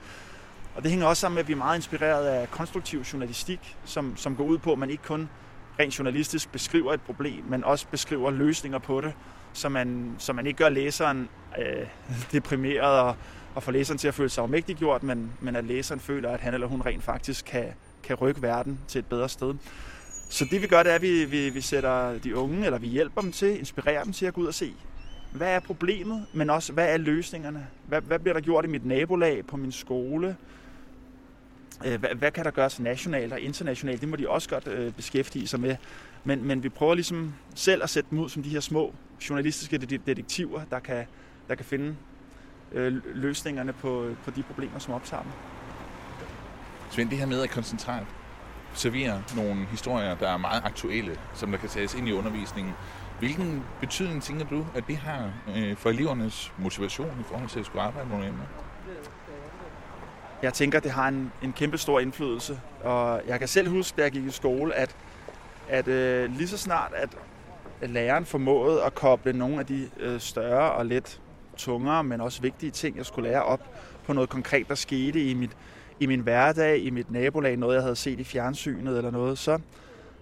Og 0.75 0.83
det 0.83 0.91
hænger 0.91 1.07
også 1.07 1.21
sammen 1.21 1.35
med, 1.35 1.43
at 1.43 1.47
vi 1.47 1.53
er 1.53 1.57
meget 1.57 1.75
inspireret 1.75 2.25
af 2.25 2.51
konstruktiv 2.51 2.99
journalistik, 2.99 3.77
som, 3.85 4.17
som 4.17 4.35
går 4.35 4.43
ud 4.43 4.57
på, 4.57 4.71
at 4.71 4.79
man 4.79 4.89
ikke 4.89 5.03
kun 5.03 5.29
rent 5.79 5.99
journalistisk 5.99 6.51
beskriver 6.51 6.93
et 6.93 7.01
problem, 7.01 7.43
men 7.47 7.63
også 7.63 7.87
beskriver 7.91 8.31
løsninger 8.31 8.79
på 8.79 9.01
det, 9.01 9.13
så 9.53 9.69
man, 9.69 10.15
så 10.17 10.33
man 10.33 10.47
ikke 10.47 10.57
gør 10.57 10.69
læseren 10.69 11.29
øh, 11.59 11.87
deprimeret 12.31 12.99
og, 12.99 13.15
og 13.55 13.63
får 13.63 13.71
læseren 13.71 13.97
til 13.97 14.07
at 14.07 14.13
føle 14.13 14.29
sig 14.29 14.43
omægtiggjort, 14.43 15.03
men, 15.03 15.31
men 15.41 15.55
at 15.55 15.63
læseren 15.63 15.99
føler, 15.99 16.29
at 16.29 16.39
han 16.39 16.53
eller 16.53 16.67
hun 16.67 16.81
rent 16.81 17.03
faktisk 17.03 17.45
kan, 17.45 17.65
kan 18.03 18.15
rykke 18.15 18.41
verden 18.41 18.79
til 18.87 18.99
et 18.99 19.05
bedre 19.05 19.29
sted. 19.29 19.53
Så 20.29 20.45
det 20.51 20.61
vi 20.61 20.67
gør, 20.67 20.83
det 20.83 20.91
er, 20.91 20.95
at 20.95 21.01
vi, 21.01 21.25
vi, 21.25 21.49
vi 21.49 21.61
sætter 21.61 22.17
de 22.19 22.35
unge, 22.35 22.65
eller 22.65 22.77
vi 22.77 22.87
hjælper 22.87 23.21
dem 23.21 23.31
til, 23.31 23.59
inspirerer 23.59 24.03
dem 24.03 24.13
til 24.13 24.25
at 24.25 24.33
gå 24.33 24.41
ud 24.41 24.47
og 24.47 24.53
se, 24.53 24.73
hvad 25.31 25.55
er 25.55 25.59
problemet, 25.59 26.25
men 26.33 26.49
også 26.49 26.73
hvad 26.73 26.93
er 26.93 26.97
løsningerne? 26.97 27.67
Hvad, 27.87 28.01
hvad 28.01 28.19
bliver 28.19 28.33
der 28.33 28.41
gjort 28.41 28.65
i 28.65 28.67
mit 28.67 28.85
nabolag, 28.85 29.45
på 29.45 29.57
min 29.57 29.71
skole? 29.71 30.37
Øh, 31.85 31.99
hvad, 31.99 32.09
hvad 32.09 32.31
kan 32.31 32.45
der 32.45 32.51
gøres 32.51 32.79
nationalt 32.79 33.33
og 33.33 33.39
internationalt? 33.39 34.01
Det 34.01 34.09
må 34.09 34.15
de 34.15 34.29
også 34.29 34.49
godt 34.49 34.67
øh, 34.67 34.93
beskæftige 34.93 35.47
sig 35.47 35.59
med. 35.59 35.75
Men, 36.23 36.47
men 36.47 36.63
vi 36.63 36.69
prøver 36.69 36.93
ligesom 36.93 37.33
selv 37.55 37.83
at 37.83 37.89
sætte 37.89 38.09
dem 38.09 38.19
ud 38.19 38.29
som 38.29 38.43
de 38.43 38.49
her 38.49 38.59
små 38.59 38.93
journalistiske 39.29 39.77
detektiver, 39.77 40.61
der 40.71 40.79
kan, 40.79 41.05
der 41.47 41.55
kan 41.55 41.65
finde 41.65 41.95
øh, 42.71 43.15
løsningerne 43.15 43.73
på, 43.73 44.15
på 44.23 44.31
de 44.31 44.43
problemer, 44.43 44.79
som 44.79 44.93
optager 44.93 45.23
dem. 45.23 45.31
Svend, 46.91 47.09
det 47.09 47.17
her 47.17 47.25
med 47.25 47.41
at 47.41 47.49
koncentrere 47.49 48.05
servere 48.73 49.23
nogle 49.35 49.65
historier, 49.65 50.15
der 50.15 50.29
er 50.29 50.37
meget 50.37 50.61
aktuelle, 50.65 51.19
som 51.33 51.51
der 51.51 51.57
kan 51.57 51.69
tages 51.69 51.93
ind 51.93 52.07
i 52.07 52.11
undervisningen. 52.11 52.73
Hvilken 53.19 53.63
betydning 53.79 54.23
tænker 54.23 54.45
du, 54.45 54.65
at 54.75 54.83
det 54.87 54.97
har 54.97 55.31
øh, 55.55 55.77
for 55.77 55.89
elevernes 55.89 56.53
motivation 56.57 57.17
i 57.19 57.23
forhold 57.23 57.49
til 57.49 57.59
at 57.59 57.65
skulle 57.65 57.81
arbejde 57.81 58.07
med 58.07 58.15
nogle 58.17 58.29
emner? 58.29 58.45
Jeg 60.41 60.53
tænker, 60.53 60.79
det 60.79 60.91
har 60.91 61.07
en, 61.07 61.31
en 61.43 61.53
kæmpe 61.53 61.77
stor 61.77 61.99
indflydelse. 61.99 62.59
Og 62.83 63.21
jeg 63.27 63.39
kan 63.39 63.47
selv 63.47 63.69
huske, 63.69 63.97
da 63.97 64.01
jeg 64.01 64.11
gik 64.11 64.25
i 64.25 64.31
skole, 64.31 64.75
at, 64.75 64.95
at 65.69 65.87
øh, 65.87 66.37
lige 66.37 66.47
så 66.47 66.57
snart, 66.57 66.93
at, 66.95 67.09
læreren 67.89 68.25
formåede 68.25 68.83
at 68.83 68.95
koble 68.95 69.33
nogle 69.33 69.59
af 69.59 69.65
de 69.65 69.89
øh, 69.99 70.19
større 70.19 70.71
og 70.71 70.85
lidt 70.85 71.21
tungere, 71.57 72.03
men 72.03 72.21
også 72.21 72.41
vigtige 72.41 72.71
ting, 72.71 72.97
jeg 72.97 73.05
skulle 73.05 73.29
lære 73.29 73.43
op 73.43 73.59
på 74.03 74.13
noget 74.13 74.29
konkret, 74.29 74.67
der 74.67 74.75
skete 74.75 75.29
i, 75.29 75.33
mit, 75.33 75.51
i 75.99 76.05
min 76.05 76.19
hverdag, 76.19 76.79
i 76.79 76.89
mit 76.89 77.11
nabolag, 77.11 77.57
noget 77.57 77.75
jeg 77.75 77.83
havde 77.83 77.95
set 77.95 78.19
i 78.19 78.23
fjernsynet 78.23 78.97
eller 78.97 79.11
noget, 79.11 79.37
så, 79.37 79.59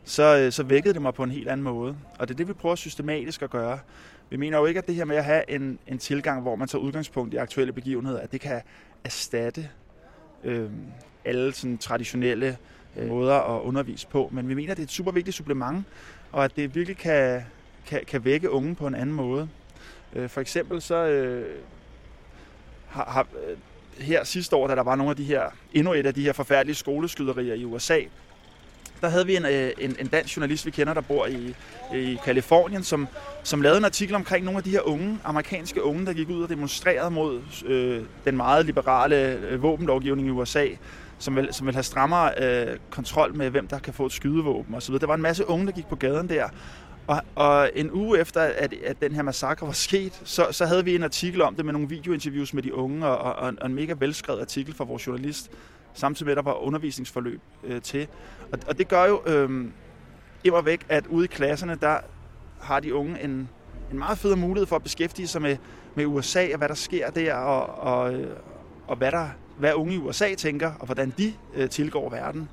så, 0.03 0.37
øh, 0.37 0.51
så 0.51 0.63
vækkede 0.63 0.93
det 0.93 1.01
mig 1.01 1.13
på 1.13 1.23
en 1.23 1.31
helt 1.31 1.49
anden 1.49 1.63
måde. 1.63 1.97
Og 2.19 2.27
det 2.27 2.33
er 2.33 2.37
det, 2.37 2.47
vi 2.47 2.53
prøver 2.53 2.75
systematisk 2.75 3.41
at 3.41 3.49
gøre. 3.49 3.79
Vi 4.29 4.37
mener 4.37 4.57
jo 4.57 4.65
ikke, 4.65 4.77
at 4.77 4.87
det 4.87 4.95
her 4.95 5.05
med 5.05 5.15
at 5.15 5.25
have 5.25 5.49
en, 5.49 5.79
en 5.87 5.97
tilgang, 5.97 6.41
hvor 6.41 6.55
man 6.55 6.67
tager 6.67 6.81
udgangspunkt 6.81 7.33
i 7.33 7.37
aktuelle 7.37 7.73
begivenheder, 7.73 8.19
at 8.19 8.31
det 8.31 8.41
kan 8.41 8.61
erstatte 9.03 9.69
øh, 10.43 10.69
alle 11.25 11.53
sådan 11.53 11.77
traditionelle 11.77 12.57
øh, 12.97 13.07
måder 13.07 13.55
at 13.55 13.61
undervise 13.61 14.07
på. 14.07 14.29
Men 14.31 14.49
vi 14.49 14.53
mener, 14.53 14.71
at 14.71 14.77
det 14.77 14.83
er 14.83 14.87
et 14.87 14.91
super 14.91 15.11
vigtigt 15.11 15.37
supplement, 15.37 15.85
og 16.31 16.43
at 16.43 16.55
det 16.55 16.75
virkelig 16.75 16.97
kan, 16.97 17.41
kan, 17.85 18.01
kan 18.07 18.25
vække 18.25 18.49
unge 18.49 18.75
på 18.75 18.87
en 18.87 18.95
anden 18.95 19.15
måde. 19.15 19.49
Øh, 20.13 20.29
for 20.29 20.41
eksempel 20.41 20.81
så 20.81 20.95
øh, 20.95 21.55
har, 22.87 23.05
har 23.05 23.27
øh, 23.49 23.57
her 24.05 24.23
sidste 24.23 24.55
år, 24.55 24.67
da 24.67 24.75
der 24.75 24.83
var 24.83 24.95
nogle 24.95 25.09
af 25.09 25.15
de 25.15 25.23
her, 25.23 25.43
endnu 25.73 25.93
et 25.93 26.05
af 26.05 26.13
de 26.13 26.23
her 26.23 26.33
forfærdelige 26.33 26.75
skoleskyderier 26.75 27.53
i 27.53 27.65
USA, 27.65 27.99
der 29.01 29.09
havde 29.09 29.25
vi 29.25 29.35
en, 29.35 29.45
øh, 29.45 29.71
en, 29.79 29.95
en 29.99 30.07
dansk 30.07 30.37
journalist, 30.37 30.65
vi 30.65 30.71
kender, 30.71 30.93
der 30.93 31.01
bor 31.01 31.25
i, 31.25 31.55
i 31.95 32.17
Kalifornien, 32.25 32.83
som, 32.83 33.07
som 33.43 33.61
lavede 33.61 33.77
en 33.77 33.85
artikel 33.85 34.15
omkring 34.15 34.45
nogle 34.45 34.57
af 34.57 34.63
de 34.63 34.69
her 34.69 34.81
unge, 34.81 35.19
amerikanske 35.23 35.83
unge, 35.83 36.05
der 36.05 36.13
gik 36.13 36.29
ud 36.29 36.43
og 36.43 36.49
demonstrerede 36.49 37.11
mod 37.11 37.41
øh, 37.65 38.03
den 38.25 38.37
meget 38.37 38.65
liberale 38.65 39.15
øh, 39.15 39.63
våbenlovgivning 39.63 40.27
i 40.27 40.31
USA, 40.31 40.67
som 41.21 41.35
vil, 41.35 41.47
som 41.51 41.67
vil 41.67 41.73
have 41.73 41.83
strammere 41.83 42.31
øh, 42.41 42.77
kontrol 42.89 43.35
med, 43.35 43.49
hvem 43.49 43.67
der 43.67 43.79
kan 43.79 43.93
få 43.93 44.05
et 44.05 44.11
skydevåben 44.11 44.75
osv. 44.75 44.95
Der 44.95 45.07
var 45.07 45.15
en 45.15 45.21
masse 45.21 45.49
unge, 45.49 45.65
der 45.65 45.71
gik 45.71 45.87
på 45.87 45.95
gaden 45.95 46.29
der, 46.29 46.49
og, 47.07 47.21
og 47.35 47.71
en 47.75 47.91
uge 47.91 48.19
efter, 48.19 48.41
at, 48.41 48.73
at 48.73 49.01
den 49.01 49.15
her 49.15 49.21
massakre 49.21 49.67
var 49.67 49.73
sket, 49.73 50.21
så, 50.23 50.47
så 50.51 50.65
havde 50.65 50.85
vi 50.85 50.95
en 50.95 51.03
artikel 51.03 51.41
om 51.41 51.55
det 51.55 51.65
med 51.65 51.73
nogle 51.73 51.89
videointerviews 51.89 52.53
med 52.53 52.63
de 52.63 52.73
unge, 52.73 53.07
og, 53.07 53.35
og, 53.35 53.53
og 53.61 53.67
en 53.67 53.75
mega 53.75 53.93
velskrevet 53.99 54.41
artikel 54.41 54.75
fra 54.75 54.83
vores 54.83 55.07
journalist, 55.07 55.51
samtidig 55.93 56.25
med, 56.25 56.31
at 56.31 56.37
der 56.37 56.51
var 56.51 56.63
undervisningsforløb 56.63 57.41
øh, 57.63 57.81
til. 57.81 58.07
Og, 58.51 58.59
og 58.67 58.77
det 58.77 58.87
gør 58.87 59.05
jo 59.05 59.21
øh, 59.25 59.65
immer 60.43 60.61
væk, 60.61 60.85
at 60.89 61.07
ude 61.07 61.25
i 61.25 61.27
klasserne, 61.27 61.77
der 61.81 61.97
har 62.61 62.79
de 62.79 62.95
unge 62.95 63.23
en, 63.23 63.49
en 63.91 63.99
meget 63.99 64.17
fed 64.17 64.35
mulighed 64.35 64.67
for 64.67 64.75
at 64.75 64.83
beskæftige 64.83 65.27
sig 65.27 65.41
med, 65.41 65.57
med 65.95 66.05
USA 66.05 66.47
og 66.51 66.57
hvad 66.57 66.69
der 66.69 66.75
sker 66.75 67.09
der, 67.09 67.33
og, 67.33 67.79
og, 67.93 68.13
øh, 68.13 68.35
og 68.87 68.95
hvad, 68.95 69.11
der, 69.11 69.27
hvad 69.61 69.73
unge 69.73 69.93
i 69.93 69.97
USA 69.97 70.35
tænker, 70.35 70.71
og 70.79 70.85
hvordan 70.85 71.13
de 71.17 71.33
øh, 71.55 71.69
tilgår 71.69 72.09
verden. 72.09 72.49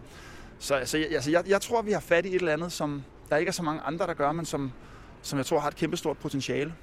Så 0.58 0.74
altså, 0.74 0.98
jeg, 0.98 1.06
altså, 1.12 1.30
jeg, 1.30 1.42
jeg 1.48 1.60
tror, 1.60 1.82
vi 1.82 1.92
har 1.92 2.00
fat 2.00 2.26
i 2.26 2.28
et 2.28 2.34
eller 2.34 2.52
andet, 2.52 2.72
som 2.72 3.02
der 3.30 3.36
ikke 3.36 3.48
er 3.48 3.52
så 3.52 3.62
mange 3.62 3.80
andre, 3.80 4.06
der 4.06 4.14
gør, 4.14 4.32
men 4.32 4.44
som, 4.44 4.72
som 5.22 5.38
jeg 5.38 5.46
tror 5.46 5.60
har 5.60 5.68
et 5.68 5.76
kæmpestort 5.76 6.18
potentiale. 6.18 6.74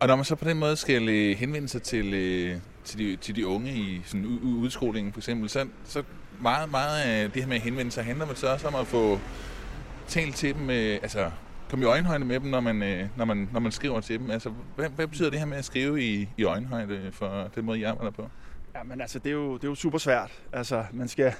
Og 0.00 0.08
når 0.08 0.16
man 0.16 0.24
så 0.24 0.34
på 0.34 0.44
den 0.44 0.58
måde 0.58 0.76
skal 0.76 1.08
øh, 1.08 1.36
henvende 1.36 1.68
sig 1.68 1.82
til, 1.82 2.14
øh, 2.14 2.56
til, 2.84 2.98
de, 2.98 3.16
til 3.16 3.36
de 3.36 3.46
unge 3.46 3.72
i 3.72 4.02
sådan 4.04 4.26
udskolingen 4.42 5.12
for 5.12 5.20
eksempel, 5.20 5.48
så, 5.48 5.66
så 5.84 6.02
meget, 6.40 6.70
meget 6.70 7.02
af 7.02 7.30
det 7.30 7.42
her 7.42 7.48
med 7.48 7.56
at 7.56 7.62
henvende 7.62 7.92
sig 7.92 8.04
handler 8.04 8.26
man 8.26 8.36
så 8.36 8.52
også 8.52 8.68
om 8.68 8.74
at 8.74 8.86
få 8.86 9.18
talt 10.08 10.36
til 10.36 10.54
dem, 10.54 10.70
øh, 10.70 10.98
altså 11.02 11.30
komme 11.70 11.84
i 11.84 11.88
øjenhøjde 11.88 12.24
med 12.24 12.40
dem, 12.40 12.50
når 12.50 12.60
man, 12.60 12.82
øh, 12.82 13.08
når 13.16 13.24
man, 13.24 13.48
når 13.52 13.60
man 13.60 13.72
skriver 13.72 14.00
til 14.00 14.18
dem. 14.18 14.30
Altså, 14.30 14.52
hvad, 14.76 14.88
hvad 14.88 15.06
betyder 15.06 15.30
det 15.30 15.38
her 15.38 15.46
med 15.46 15.56
at 15.56 15.64
skrive 15.64 16.02
i, 16.02 16.28
i 16.36 16.44
øjenhøjde 16.44 17.10
for 17.12 17.50
den 17.54 17.64
måde, 17.64 17.78
I 17.78 17.82
arbejder 17.82 18.10
på? 18.10 18.30
Ja, 18.74 18.82
men 18.82 19.00
altså, 19.00 19.18
det 19.18 19.30
er 19.30 19.34
jo, 19.34 19.54
det 19.54 19.64
er 19.64 19.68
jo 19.68 19.74
super 19.74 19.98
svært. 19.98 20.42
Altså, 20.52 20.84
man 20.92 21.08
skal... 21.08 21.32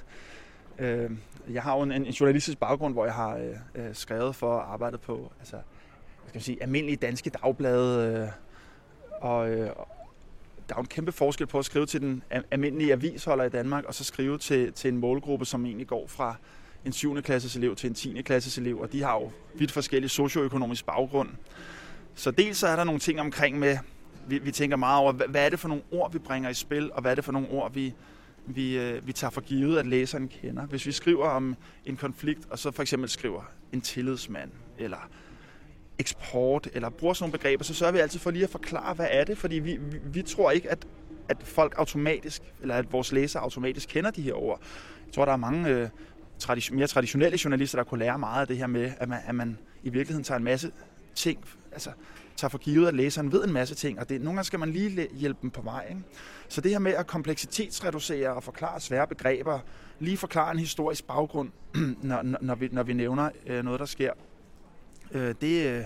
Øh, 0.79 1.11
jeg 1.49 1.63
har 1.63 1.75
jo 1.75 1.81
en, 1.81 1.91
en 1.91 2.03
journalistisk 2.03 2.57
baggrund, 2.57 2.93
hvor 2.93 3.05
jeg 3.05 3.13
har 3.13 3.35
øh, 3.35 3.55
øh 3.75 3.95
skrevet 3.95 4.35
for 4.35 4.57
at 4.57 4.65
arbejde 4.67 4.97
på 4.97 5.31
altså, 5.39 5.55
hvad 5.55 6.27
skal 6.27 6.37
man 6.37 6.41
sige, 6.41 6.63
almindelige 6.63 6.95
danske 6.95 7.29
dagblade, 7.29 8.17
øh, 8.21 8.27
og, 9.21 9.49
øh, 9.49 9.69
der 10.69 10.75
er 10.75 10.79
jo 10.79 10.81
en 10.81 10.87
kæmpe 10.87 11.11
forskel 11.11 11.47
på 11.47 11.59
at 11.59 11.65
skrive 11.65 11.85
til 11.85 12.01
den 12.01 12.23
almindelige 12.51 12.91
avisholder 12.91 13.43
i 13.43 13.49
Danmark, 13.49 13.85
og 13.85 13.93
så 13.93 14.03
skrive 14.03 14.37
til, 14.37 14.73
til 14.73 14.87
en 14.93 14.97
målgruppe, 14.97 15.45
som 15.45 15.65
egentlig 15.65 15.87
går 15.87 16.07
fra 16.07 16.35
en 16.85 16.93
7. 16.93 17.21
klasses 17.21 17.55
elev 17.55 17.75
til 17.75 17.87
en 17.87 17.93
10. 17.93 18.21
klasses 18.21 18.57
elev, 18.57 18.79
og 18.79 18.91
de 18.91 19.03
har 19.03 19.13
jo 19.13 19.31
vidt 19.55 19.71
forskellige 19.71 20.09
socioøkonomisk 20.09 20.85
baggrund. 20.85 21.29
Så 22.15 22.31
dels 22.31 22.57
så 22.57 22.67
er 22.67 22.75
der 22.75 22.83
nogle 22.83 22.99
ting 22.99 23.19
omkring 23.19 23.59
med, 23.59 23.77
vi, 24.31 24.37
vi 24.37 24.51
tænker 24.51 24.77
meget 24.77 24.99
over, 24.99 25.11
hvad, 25.11 25.27
hvad 25.27 25.45
er 25.45 25.49
det 25.49 25.59
for 25.59 25.67
nogle 25.67 25.83
ord, 25.91 26.11
vi 26.11 26.19
bringer 26.19 26.49
i 26.49 26.53
spil, 26.53 26.91
og 26.91 27.01
hvad 27.01 27.11
er 27.11 27.15
det 27.15 27.23
for 27.23 27.31
nogle 27.31 27.49
ord, 27.49 27.73
vi, 27.73 27.93
vi, 28.45 28.77
øh, 28.77 29.07
vi 29.07 29.13
tager 29.13 29.31
for 29.31 29.41
givet, 29.41 29.79
at 29.79 29.87
læseren 29.87 30.27
kender. 30.27 30.65
Hvis 30.65 30.85
vi 30.85 30.91
skriver 30.91 31.27
om 31.27 31.55
en 31.85 31.97
konflikt, 31.97 32.41
og 32.49 32.59
så 32.59 32.71
for 32.71 32.81
eksempel 32.81 33.09
skriver 33.09 33.41
en 33.73 33.81
tillidsmand, 33.81 34.51
eller 34.77 35.09
eksport, 35.99 36.67
eller 36.73 36.89
bruger 36.89 37.13
sådan 37.13 37.23
nogle 37.23 37.37
begreber, 37.37 37.63
så 37.63 37.73
sørger 37.73 37.93
vi 37.93 37.99
altid 37.99 38.19
for 38.19 38.31
lige 38.31 38.43
at 38.43 38.49
forklare, 38.49 38.93
hvad 38.93 39.07
er 39.09 39.23
det, 39.23 39.37
fordi 39.37 39.55
vi, 39.55 39.77
vi, 39.77 39.97
vi 40.05 40.21
tror 40.21 40.51
ikke, 40.51 40.71
at, 40.71 40.87
at 41.29 41.37
folk 41.43 41.73
automatisk, 41.77 42.41
eller 42.61 42.75
at 42.75 42.93
vores 42.93 43.11
læsere 43.11 43.43
automatisk 43.43 43.89
kender 43.89 44.11
de 44.11 44.21
her 44.21 44.33
ord. 44.33 44.61
Jeg 45.05 45.13
tror, 45.13 45.25
der 45.25 45.31
er 45.31 45.37
mange 45.37 45.69
øh, 45.69 45.89
tradition, 46.39 46.77
mere 46.77 46.87
traditionelle 46.87 47.39
journalister, 47.43 47.77
der 47.77 47.83
kunne 47.83 47.99
lære 47.99 48.19
meget 48.19 48.41
af 48.41 48.47
det 48.47 48.57
her 48.57 48.67
med, 48.67 48.91
at 48.97 49.09
man, 49.09 49.19
at 49.25 49.35
man 49.35 49.57
i 49.83 49.89
virkeligheden 49.89 50.23
tager 50.23 50.37
en 50.37 50.43
masse 50.43 50.71
ting, 51.15 51.45
altså 51.71 51.91
tager 52.35 52.49
for 52.49 52.57
givet, 52.57 52.87
at 52.87 52.93
læseren 52.93 53.31
ved 53.31 53.43
en 53.43 53.53
masse 53.53 53.75
ting, 53.75 53.99
og 53.99 54.09
det, 54.09 54.21
nogle 54.21 54.37
gange 54.37 54.43
skal 54.43 54.59
man 54.59 54.71
lige 54.71 55.07
hjælpe 55.13 55.39
dem 55.41 55.49
på 55.49 55.61
vej. 55.61 55.85
Ikke? 55.89 56.01
Så 56.47 56.61
det 56.61 56.71
her 56.71 56.79
med 56.79 56.91
at 56.91 57.07
kompleksitetsreducere 57.07 58.29
og 58.29 58.43
forklare 58.43 58.79
svære 58.79 59.07
begreber, 59.07 59.59
lige 59.99 60.17
forklare 60.17 60.51
en 60.51 60.59
historisk 60.59 61.07
baggrund, 61.07 61.49
når, 62.03 62.21
når, 62.41 62.55
vi, 62.55 62.69
når 62.71 62.83
vi 62.83 62.93
nævner 62.93 63.29
øh, 63.47 63.63
noget, 63.63 63.79
der 63.79 63.85
sker, 63.85 64.13
øh, 65.11 65.35
det, 65.41 65.67
øh, 65.67 65.83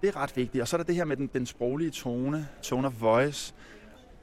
det 0.00 0.08
er 0.08 0.16
ret 0.16 0.36
vigtigt. 0.36 0.62
Og 0.62 0.68
så 0.68 0.76
er 0.76 0.78
der 0.78 0.84
det 0.84 0.94
her 0.94 1.04
med 1.04 1.16
den, 1.16 1.30
den 1.32 1.46
sproglige 1.46 1.90
tone, 1.90 2.48
tone 2.62 2.86
of 2.86 2.92
voice. 3.00 3.54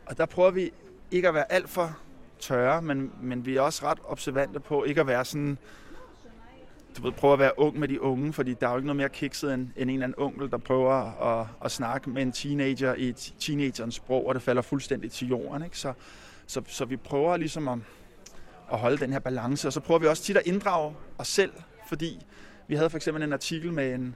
Og 0.06 0.18
der 0.18 0.26
prøver 0.26 0.52
vi 0.52 0.72
ikke 1.12 1.28
at 1.28 1.34
være 1.34 1.52
alt 1.52 1.70
for 1.70 1.98
tørre, 2.40 2.82
men, 2.82 3.12
men 3.22 3.46
vi 3.46 3.56
er 3.56 3.62
også 3.62 3.86
ret 3.86 4.00
observante 4.04 4.60
på 4.60 4.84
ikke 4.84 5.02
at 5.02 5.08
være 5.08 5.26
sådan, 5.26 5.58
du 6.98 7.04
ved, 7.04 7.12
prøve 7.12 7.34
at 7.34 7.40
være 7.40 7.60
ung 7.60 7.80
med 7.80 7.88
de 7.88 8.02
unge, 8.02 8.34
fordi 8.34 8.54
der 8.54 8.68
er 8.68 8.72
jo 8.72 8.78
ikke 8.78 8.88
noget 8.88 8.98
mere 8.98 9.10
kikset 9.10 9.54
end, 9.54 9.62
end 9.62 9.90
en 9.90 9.90
eller 9.90 10.04
anden 10.04 10.24
onkel, 10.24 10.52
der 10.52 10.58
prøver 10.58 10.94
at, 11.40 11.48
at 11.66 11.72
snakke 11.72 12.10
med 12.10 12.22
en 12.22 12.32
teenager 12.32 12.96
i 12.96 13.12
teenagerens 13.40 13.96
sprog, 13.96 14.28
og 14.28 14.36
det 14.36 14.42
falder 14.42 14.62
fuldstændig 14.62 15.12
til 15.12 15.28
jorden. 15.28 15.64
Ikke? 15.64 15.78
Så, 15.78 15.94
så, 16.48 16.62
så 16.68 16.86
vi 16.86 16.98
prøver 16.98 17.38
ligesom 17.38 17.68
at, 17.68 17.80
at 18.72 18.80
holde 18.80 18.98
den 18.98 19.12
her 19.12 19.20
balance, 19.20 19.68
og 19.68 19.74
så 19.74 19.80
prøver 19.80 20.00
vi 20.00 20.08
også 20.08 20.24
tit 20.24 20.38
at 20.38 20.48
inddrage 20.48 20.96
os 21.18 21.28
selv, 21.28 21.54
fordi 21.88 22.26
vi 22.68 22.76
havde 22.76 22.90
for 22.90 22.98
eksempel 22.98 23.24
en 23.24 23.34
artikel 23.34 23.74
med 23.74 23.94
en, 23.94 24.16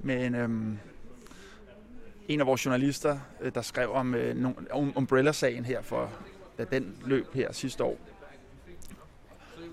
med 0.00 0.26
en, 0.26 0.34
øhm, 0.34 0.78
en 2.28 2.40
af 2.40 2.46
vores 2.46 2.64
journalister, 2.64 3.18
øh, 3.40 3.54
der 3.54 3.62
skrev 3.62 3.92
om, 3.92 4.14
øh, 4.14 4.52
om 4.70 4.92
Umbrella-sagen 4.96 5.64
her 5.64 5.82
for 5.82 6.10
da 6.58 6.64
den 6.64 6.96
løb 7.06 7.34
her 7.34 7.52
sidste 7.52 7.84
år 7.84 7.98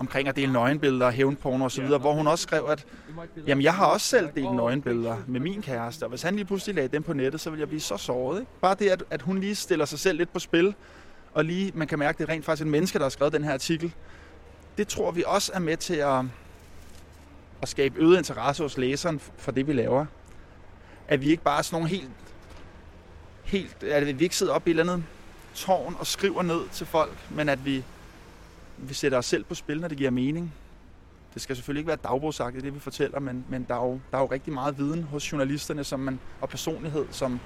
omkring 0.02 0.28
at 0.28 0.36
dele 0.36 0.52
nøgenbilleder, 0.52 1.10
hævnporno 1.10 1.64
osv., 1.64 1.86
hvor 1.86 2.12
hun 2.12 2.26
også 2.26 2.42
skrev, 2.42 2.66
at 2.68 2.86
jamen, 3.46 3.62
jeg 3.62 3.74
har 3.74 3.86
også 3.86 4.06
selv 4.06 4.28
delt 4.34 4.54
nøgenbilleder 4.54 5.16
med 5.26 5.40
min 5.40 5.62
kæreste, 5.62 6.02
og 6.02 6.08
hvis 6.08 6.22
han 6.22 6.36
lige 6.36 6.44
pludselig 6.44 6.74
lagde 6.74 6.88
dem 6.88 7.02
på 7.02 7.12
nettet, 7.12 7.40
så 7.40 7.50
vil 7.50 7.58
jeg 7.58 7.68
blive 7.68 7.80
så 7.80 7.96
såret. 7.96 8.40
Ikke? 8.40 8.52
Bare 8.60 8.76
det, 8.78 8.88
at, 8.88 9.04
at 9.10 9.22
hun 9.22 9.38
lige 9.38 9.54
stiller 9.54 9.84
sig 9.84 9.98
selv 9.98 10.18
lidt 10.18 10.32
på 10.32 10.38
spil, 10.38 10.74
og 11.34 11.44
lige, 11.44 11.72
man 11.74 11.88
kan 11.88 11.98
mærke, 11.98 12.16
at 12.16 12.18
det 12.18 12.28
er 12.28 12.32
rent 12.32 12.44
faktisk 12.44 12.64
en 12.64 12.70
menneske, 12.70 12.98
der 12.98 13.04
har 13.04 13.10
skrevet 13.10 13.32
den 13.32 13.44
her 13.44 13.52
artikel, 13.52 13.92
det 14.78 14.88
tror 14.88 15.10
vi 15.10 15.24
også 15.26 15.52
er 15.54 15.58
med 15.58 15.76
til 15.76 15.94
at, 15.94 16.24
at 17.62 17.68
skabe 17.68 17.98
øget 17.98 18.18
interesse 18.18 18.62
hos 18.62 18.78
læseren 18.78 19.20
for 19.38 19.52
det, 19.52 19.66
vi 19.66 19.72
laver. 19.72 20.06
At 21.08 21.20
vi 21.20 21.30
ikke 21.30 21.42
bare 21.42 21.58
er 21.58 21.62
sådan 21.62 21.76
nogle 21.76 21.88
helt, 21.88 22.10
helt 23.44 23.82
at 23.82 24.18
vi 24.18 24.24
ikke 24.24 24.36
sidder 24.36 24.52
op 24.52 24.68
i 24.68 24.70
et 24.70 24.80
eller 24.80 24.92
andet 24.92 25.06
tårn 25.54 25.96
og 25.98 26.06
skriver 26.06 26.42
ned 26.42 26.60
til 26.72 26.86
folk, 26.86 27.16
men 27.30 27.48
at 27.48 27.64
vi 27.64 27.84
vi 28.88 28.94
sætter 28.94 29.18
os 29.18 29.26
selv 29.26 29.44
på 29.44 29.54
spil, 29.54 29.80
når 29.80 29.88
det 29.88 29.98
giver 29.98 30.10
mening. 30.10 30.54
Det 31.34 31.42
skal 31.42 31.56
selvfølgelig 31.56 31.80
ikke 31.80 31.88
være 31.88 31.98
dagbogsagtigt, 32.04 32.64
det 32.64 32.74
vi 32.74 32.80
fortæller, 32.80 33.20
men, 33.20 33.44
men 33.48 33.66
der, 33.68 33.74
er 33.74 33.86
jo, 33.86 34.00
der 34.10 34.16
er 34.16 34.22
jo 34.22 34.26
rigtig 34.26 34.52
meget 34.52 34.78
viden 34.78 35.02
hos 35.02 35.32
journalisterne 35.32 35.84
som 35.84 36.00
man, 36.00 36.20
og 36.40 36.48
personlighed, 36.48 37.06
som, 37.10 37.40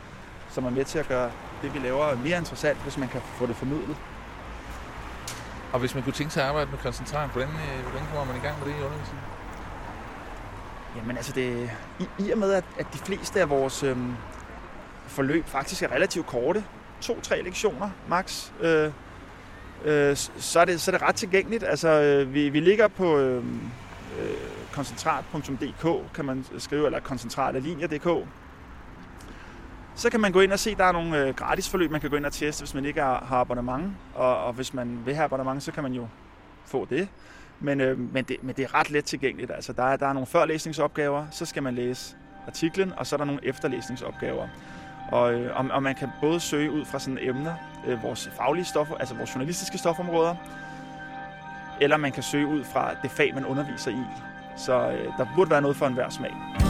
som 0.51 0.65
er 0.65 0.71
med 0.71 0.85
til 0.85 0.99
at 0.99 1.09
gøre 1.09 1.31
det, 1.63 1.75
vi 1.75 1.79
laver, 1.79 2.17
mere 2.17 2.39
interessant, 2.39 2.83
hvis 2.83 2.99
man 2.99 3.09
kan 3.09 3.21
få 3.21 3.47
det 3.47 3.57
formidlet. 3.57 3.97
Og 5.73 5.81
hvis 5.81 5.95
man 5.95 6.05
kunne 6.05 6.13
tænke 6.13 6.33
sig 6.33 6.43
at 6.43 6.49
arbejde 6.49 6.71
med 6.71 6.79
koncentrat, 6.79 7.31
hvordan, 7.31 7.49
øh, 7.49 7.83
hvordan 7.83 8.07
kommer 8.07 8.25
man 8.25 8.37
i 8.37 8.47
gang 8.47 8.59
med 8.59 8.67
det 8.67 8.81
i 8.81 8.83
undervisningen? 8.83 9.25
Jamen 10.97 11.17
altså, 11.17 11.33
det, 11.33 11.71
i, 12.01 12.27
i 12.27 12.31
og 12.31 12.39
med, 12.39 12.53
at, 12.53 12.65
at 12.79 12.87
de 12.93 12.99
fleste 12.99 13.41
af 13.41 13.51
vores 13.51 13.83
øhm, 13.83 14.15
forløb 15.07 15.47
faktisk 15.47 15.83
er 15.83 15.93
relativt 15.93 16.27
korte, 16.27 16.65
to-tre 17.01 17.43
lektioner 17.43 17.91
max, 18.09 18.51
øh, 18.61 18.93
øh, 19.85 20.17
så, 20.17 20.61
er 20.61 20.65
det, 20.65 20.81
så 20.81 20.91
er 20.91 20.99
det 20.99 21.09
ret 21.09 21.15
tilgængeligt. 21.15 21.65
Altså, 21.65 21.89
øh, 21.89 22.35
vi, 22.35 22.49
vi 22.49 22.61
ligger 22.61 22.89
på, 22.89 23.19
øh, 23.19 23.37
øh 23.37 23.43
koncentrat.dk 24.73 26.15
kan 26.15 26.25
man 26.25 26.45
skrive, 26.59 26.87
eller 26.87 27.01
koncentratalinjer.dk. 27.01 28.29
Så 29.95 30.11
kan 30.11 30.21
man 30.21 30.33
gå 30.33 30.41
ind 30.41 30.53
og 30.53 30.59
se, 30.59 30.75
der 30.75 30.85
er 30.85 30.93
nogle 30.93 31.19
øh, 31.19 31.35
gratis 31.35 31.69
forløb, 31.69 31.91
man 31.91 32.01
kan 32.01 32.11
gå 32.11 32.17
ind 32.17 32.27
og 32.27 32.33
teste, 32.33 32.63
hvis 32.63 32.75
man 32.75 32.85
ikke 32.85 33.01
har, 33.01 33.25
har 33.29 33.37
abonnement. 33.37 33.93
Og, 34.15 34.45
og 34.45 34.53
hvis 34.53 34.75
man 34.75 34.99
vil 35.05 35.15
have 35.15 35.25
abonnement, 35.25 35.63
så 35.63 35.73
kan 35.73 35.83
man 35.83 35.93
jo 35.93 36.09
få 36.65 36.87
det. 36.91 37.09
Men, 37.61 37.81
øh, 37.81 37.99
men, 37.99 38.25
det, 38.25 38.37
men 38.43 38.55
det 38.57 38.65
er 38.65 38.75
ret 38.75 38.91
let 38.91 39.05
tilgængeligt. 39.05 39.51
Altså, 39.51 39.73
der, 39.73 39.83
er, 39.83 39.97
der 39.97 40.07
er 40.07 40.13
nogle 40.13 40.27
førlæsningsopgaver, 40.27 41.27
så 41.31 41.45
skal 41.45 41.63
man 41.63 41.75
læse 41.75 42.17
artiklen, 42.47 42.93
og 42.97 43.07
så 43.07 43.17
er 43.17 43.19
der 43.19 43.25
nogle 43.25 43.45
efterlæsningsopgaver. 43.45 44.49
Og, 45.13 45.35
øh, 45.35 45.57
og, 45.59 45.67
og 45.71 45.83
man 45.83 45.95
kan 45.95 46.09
både 46.21 46.41
søge 46.41 46.71
ud 46.71 46.85
fra 46.85 46.99
sådan 46.99 47.19
emner, 47.21 47.55
øh, 47.87 48.03
vores 48.03 48.31
faglige 48.37 48.65
stoffer, 48.65 48.95
altså 48.95 49.15
vores 49.15 49.35
journalistiske 49.35 49.79
stofområder, 49.79 50.35
eller 51.81 51.97
man 51.97 52.13
kan 52.13 52.23
søge 52.23 52.47
ud 52.47 52.65
fra 52.65 52.91
det 53.03 53.11
fag, 53.11 53.35
man 53.35 53.47
underviser 53.47 53.91
i. 53.91 54.05
Så 54.57 54.91
øh, 54.91 55.13
der 55.19 55.27
burde 55.37 55.51
være 55.51 55.63
noget 55.63 55.77
for 55.77 55.87
enhver 55.87 56.09
smag. 56.09 56.66